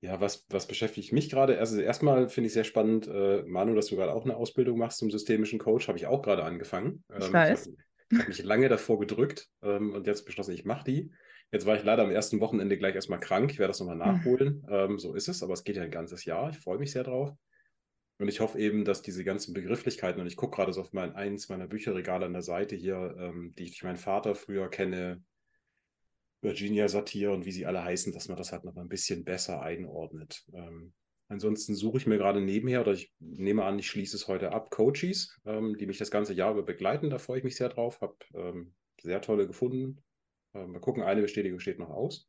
[0.00, 1.58] Ja, was, was beschäftigt mich gerade?
[1.58, 4.98] Also erstmal finde ich sehr spannend, äh, Manu, dass du gerade auch eine Ausbildung machst
[4.98, 5.88] zum systemischen Coach.
[5.88, 7.04] Habe ich auch gerade angefangen.
[7.18, 7.66] Ich ähm, weiß.
[7.66, 7.74] Ich
[8.12, 11.12] habe hab mich lange davor gedrückt ähm, und jetzt beschlossen, ich mache die.
[11.52, 13.50] Jetzt war ich leider am ersten Wochenende gleich erstmal krank.
[13.52, 14.02] Ich werde das nochmal mhm.
[14.02, 14.64] nachholen.
[14.66, 14.72] Mhm.
[14.72, 16.50] Ähm, so ist es, aber es geht ja ein ganzes Jahr.
[16.50, 17.32] Ich freue mich sehr drauf.
[18.18, 21.14] Und ich hoffe eben, dass diese ganzen Begrifflichkeiten, und ich gucke gerade so auf mein,
[21.14, 25.22] eins meiner Bücherregale an der Seite hier, ähm, die ich durch meinen Vater früher kenne,
[26.40, 29.60] Virginia Satir und wie sie alle heißen, dass man das halt noch ein bisschen besser
[29.60, 30.44] einordnet.
[30.54, 30.94] Ähm,
[31.28, 34.70] ansonsten suche ich mir gerade nebenher, oder ich nehme an, ich schließe es heute ab,
[34.70, 37.10] Coaches, ähm, die mich das ganze Jahr über begleiten.
[37.10, 38.00] Da freue ich mich sehr drauf.
[38.00, 40.02] Habe ähm, sehr tolle gefunden.
[40.56, 42.28] Äh, mal gucken, eine Bestätigung steht noch aus.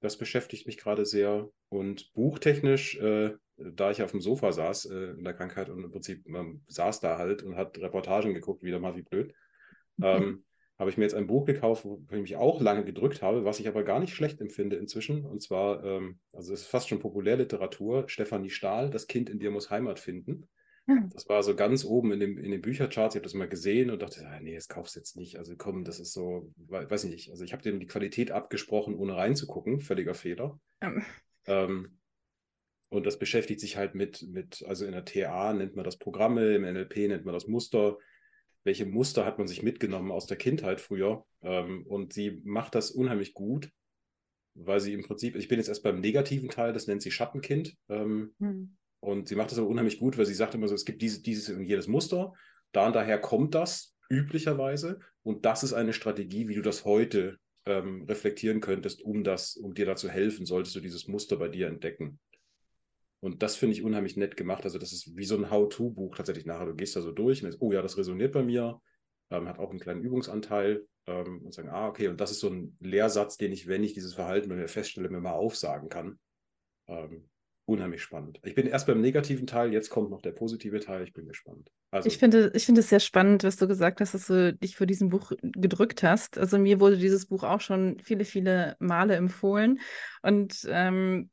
[0.00, 1.50] Das beschäftigt mich gerade sehr.
[1.68, 5.90] Und buchtechnisch, äh, da ich auf dem Sofa saß äh, in der Krankheit und im
[5.90, 9.34] Prinzip man saß da halt und hat Reportagen geguckt, wieder mal wie blöd,
[10.02, 10.44] ähm,
[10.78, 13.60] habe ich mir jetzt ein Buch gekauft, wo ich mich auch lange gedrückt habe, was
[13.60, 15.26] ich aber gar nicht schlecht empfinde inzwischen.
[15.26, 19.50] Und zwar, ähm, also es ist fast schon Populärliteratur, Stefanie Stahl, Das Kind in dir
[19.50, 20.48] muss Heimat finden.
[21.14, 23.14] Das war so ganz oben in, dem, in den Büchercharts.
[23.14, 25.36] Ich habe das mal gesehen und dachte, ah, nee, das kaufst jetzt nicht.
[25.36, 27.30] Also komm, das ist so, weiß ich nicht.
[27.30, 29.80] Also ich habe dem die Qualität abgesprochen, ohne reinzugucken.
[29.80, 30.58] Völliger Fehler.
[30.80, 31.04] Ähm,
[31.46, 31.98] Ähm,
[32.88, 36.56] und das beschäftigt sich halt mit, mit, also in der TA nennt man das Programme,
[36.56, 37.98] im NLP nennt man das Muster.
[38.64, 41.24] Welche Muster hat man sich mitgenommen aus der Kindheit früher?
[41.42, 43.70] Ähm, und sie macht das unheimlich gut,
[44.54, 47.76] weil sie im Prinzip, ich bin jetzt erst beim negativen Teil, das nennt sie Schattenkind.
[47.88, 48.76] Ähm, hm.
[49.00, 51.22] Und sie macht das aber unheimlich gut, weil sie sagt immer so, es gibt diese,
[51.22, 52.32] dieses und jedes Muster.
[52.72, 55.00] Da und daher kommt das üblicherweise.
[55.22, 59.74] Und das ist eine Strategie, wie du das heute ähm, reflektieren könntest, um das, um
[59.74, 62.18] dir da zu helfen, solltest du dieses Muster bei dir entdecken.
[63.20, 64.64] Und das finde ich unheimlich nett gemacht.
[64.64, 66.66] Also, das ist wie so ein How-To-Buch tatsächlich nachher.
[66.66, 68.80] Du gehst da so durch und denkst, oh ja, das resoniert bei mir,
[69.30, 72.48] ähm, hat auch einen kleinen Übungsanteil ähm, und sagen, ah, okay, und das ist so
[72.48, 76.18] ein Lehrsatz, den ich, wenn ich dieses Verhalten bei mir feststelle, mir mal aufsagen kann.
[76.88, 77.28] Ähm,
[77.70, 78.40] unheimlich spannend.
[78.44, 81.04] Ich bin erst beim negativen Teil, jetzt kommt noch der positive Teil.
[81.04, 81.70] Ich bin gespannt.
[81.90, 84.76] Also, Ich finde, ich finde es sehr spannend, was du gesagt hast, dass du dich
[84.76, 86.38] für diesem Buch gedrückt hast.
[86.38, 89.80] Also mir wurde dieses Buch auch schon viele, viele Male empfohlen.
[90.22, 91.30] Und ähm,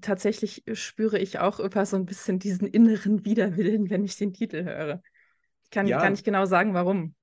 [0.00, 4.64] tatsächlich spüre ich auch immer so ein bisschen diesen inneren Widerwillen, wenn ich den Titel
[4.64, 5.02] höre.
[5.64, 6.00] Ich kann Ja.
[6.00, 7.14] gar nicht genau sagen, warum.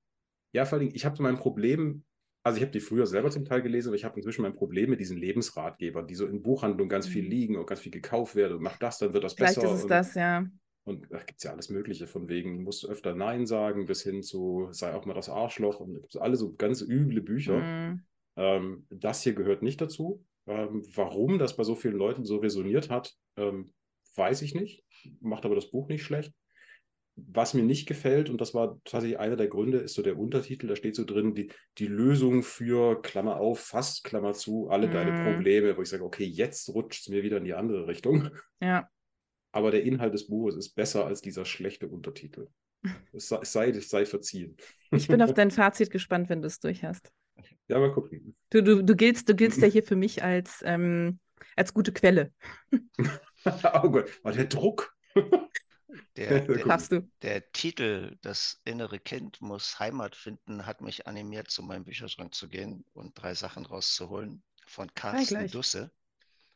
[0.52, 2.03] Ja, vor allem, ich habe mein Problem,
[2.44, 4.90] also ich habe die früher selber zum Teil gelesen, aber ich habe inzwischen mein Problem
[4.90, 7.28] mit diesen Lebensratgebern, die so in Buchhandlungen ganz viel Mhm.
[7.28, 9.62] liegen und ganz viel gekauft werden und mach das, dann wird das Vielleicht besser.
[9.62, 10.46] ist es und, das, ja.
[10.84, 14.02] Und da gibt es ja alles Mögliche, von wegen, musst du öfter Nein sagen, bis
[14.02, 17.70] hin zu, sei auch mal das Arschloch und gibt's alle so ganz üble Bücher.
[17.90, 18.04] Mm.
[18.36, 20.26] Ähm, das hier gehört nicht dazu.
[20.46, 23.74] Ähm, warum das bei so vielen Leuten so resoniert hat, ähm,
[24.16, 24.84] weiß ich nicht.
[25.20, 26.34] Macht aber das Buch nicht schlecht.
[27.16, 30.66] Was mir nicht gefällt, und das war tatsächlich einer der Gründe, ist so der Untertitel.
[30.66, 35.12] Da steht so drin, die, die Lösung für, Klammer auf, fast, Klammer zu, alle deine
[35.12, 35.24] Mm.
[35.24, 38.30] Probleme, wo ich sage, okay, jetzt rutscht es mir wieder in die andere Richtung.
[38.60, 38.88] Ja.
[39.52, 42.48] Aber der Inhalt des Buches ist besser als dieser schlechte Untertitel.
[43.12, 44.56] Es sei, es sei, es sei verziehen.
[44.90, 47.12] Ich bin auf dein Fazit gespannt, wenn du es durch hast.
[47.68, 48.36] Ja, mal gucken.
[48.50, 51.18] Du, du, du giltst, du giltst ja hier für mich als, ähm,
[51.56, 52.32] als gute Quelle.
[53.46, 54.94] oh Gott, oh, der Druck.
[56.16, 57.08] Der, der, Hast du.
[57.22, 62.48] der Titel, das innere Kind muss Heimat finden, hat mich animiert, zu meinem Bücherschrank zu
[62.48, 64.42] gehen und drei Sachen rauszuholen.
[64.66, 65.50] Von Carsten gleich.
[65.50, 65.92] Dusse.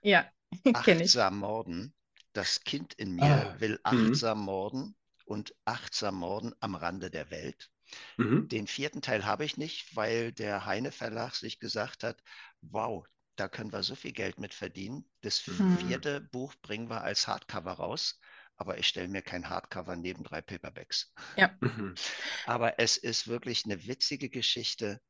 [0.03, 0.31] Ja,
[0.83, 1.13] kenne ich.
[1.13, 1.95] Achtsam morden.
[2.33, 4.23] Das Kind in mir Ah, will mhm.
[4.23, 7.71] achtsam morden und achtsam morden am Rande der Welt.
[8.19, 8.49] Mhm.
[8.51, 12.23] Den vierten Teil habe ich nicht, weil der Heine Verlag sich gesagt hat,
[12.63, 15.11] wow, da können wir so viel Geld mit verdienen.
[15.23, 15.79] Das Mhm.
[15.79, 18.21] vierte Buch bringen wir als Hardcover raus,
[18.59, 21.13] aber ich stelle mir kein Hardcover neben drei Paperbacks.
[21.61, 21.99] Mhm.
[22.47, 25.01] Aber es ist wirklich eine witzige Geschichte.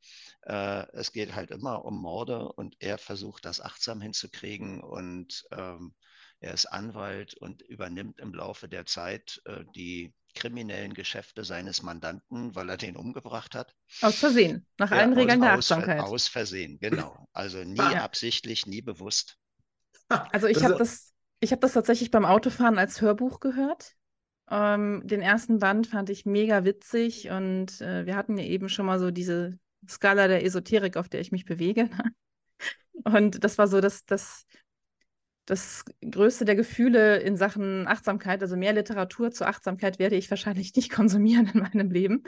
[0.47, 5.95] Äh, es geht halt immer um Morde und er versucht das achtsam hinzukriegen und ähm,
[6.41, 12.55] er ist Anwalt und übernimmt im Laufe der Zeit äh, die kriminellen Geschäfte seines Mandanten,
[12.55, 13.75] weil er den umgebracht hat.
[14.01, 14.67] Aus Versehen.
[14.79, 16.05] Nach Ja, allen Regeln der Achtsamkeit.
[16.05, 17.29] aus Versehen, genau.
[17.33, 18.01] Also nie Ja.
[18.01, 19.39] absichtlich, nie bewusst.
[20.31, 23.97] Also ich Das habe das, ich habe das tatsächlich beim Autofahren als Hörbuch gehört.
[24.51, 28.87] Ähm, den ersten Band fand ich mega witzig und äh, wir hatten ja eben schon
[28.87, 29.59] mal so diese
[29.89, 31.91] Skala der Esoterik, auf der ich mich bewege.
[33.05, 34.45] Und das war so das, das,
[35.47, 38.43] das größte der Gefühle in Sachen Achtsamkeit.
[38.43, 42.25] Also mehr Literatur zur Achtsamkeit werde ich wahrscheinlich nicht konsumieren in meinem Leben.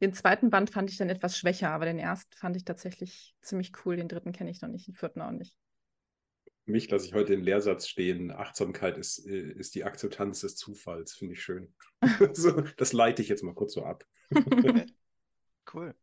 [0.00, 3.72] Den zweiten Band fand ich dann etwas schwächer, aber den ersten fand ich tatsächlich ziemlich
[3.84, 3.96] cool.
[3.96, 5.56] Den dritten kenne ich noch nicht, den vierten auch nicht.
[6.64, 8.30] Mich lasse ich heute den Lehrsatz stehen.
[8.30, 11.14] Achtsamkeit ist, äh, ist die Akzeptanz des Zufalls.
[11.14, 11.74] Finde ich schön.
[12.34, 14.04] so, das leite ich jetzt mal kurz so ab.
[15.72, 15.94] Cool.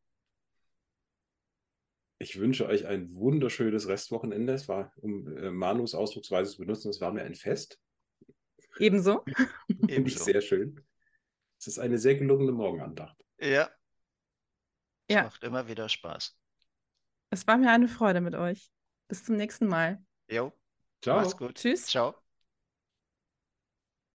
[2.17, 4.53] Ich wünsche euch ein wunderschönes Restwochenende.
[4.53, 7.79] Es war, um äh, Manus Ausdrucksweise zu benutzen, es war mir ein Fest.
[8.79, 9.23] Ebenso.
[9.67, 10.23] Finde ich Ebenso.
[10.23, 10.81] sehr schön.
[11.59, 13.17] Es ist eine sehr gelungene Morgenandacht.
[13.39, 13.69] Ja.
[15.07, 15.23] Es Ja.
[15.23, 16.37] macht immer wieder Spaß.
[17.31, 18.71] Es war mir eine Freude mit euch.
[19.07, 20.03] Bis zum nächsten Mal.
[20.29, 20.53] Jo,
[21.01, 21.15] Ciao.
[21.15, 21.55] mach's gut.
[21.55, 21.87] Tschüss.
[21.87, 22.15] Ciao.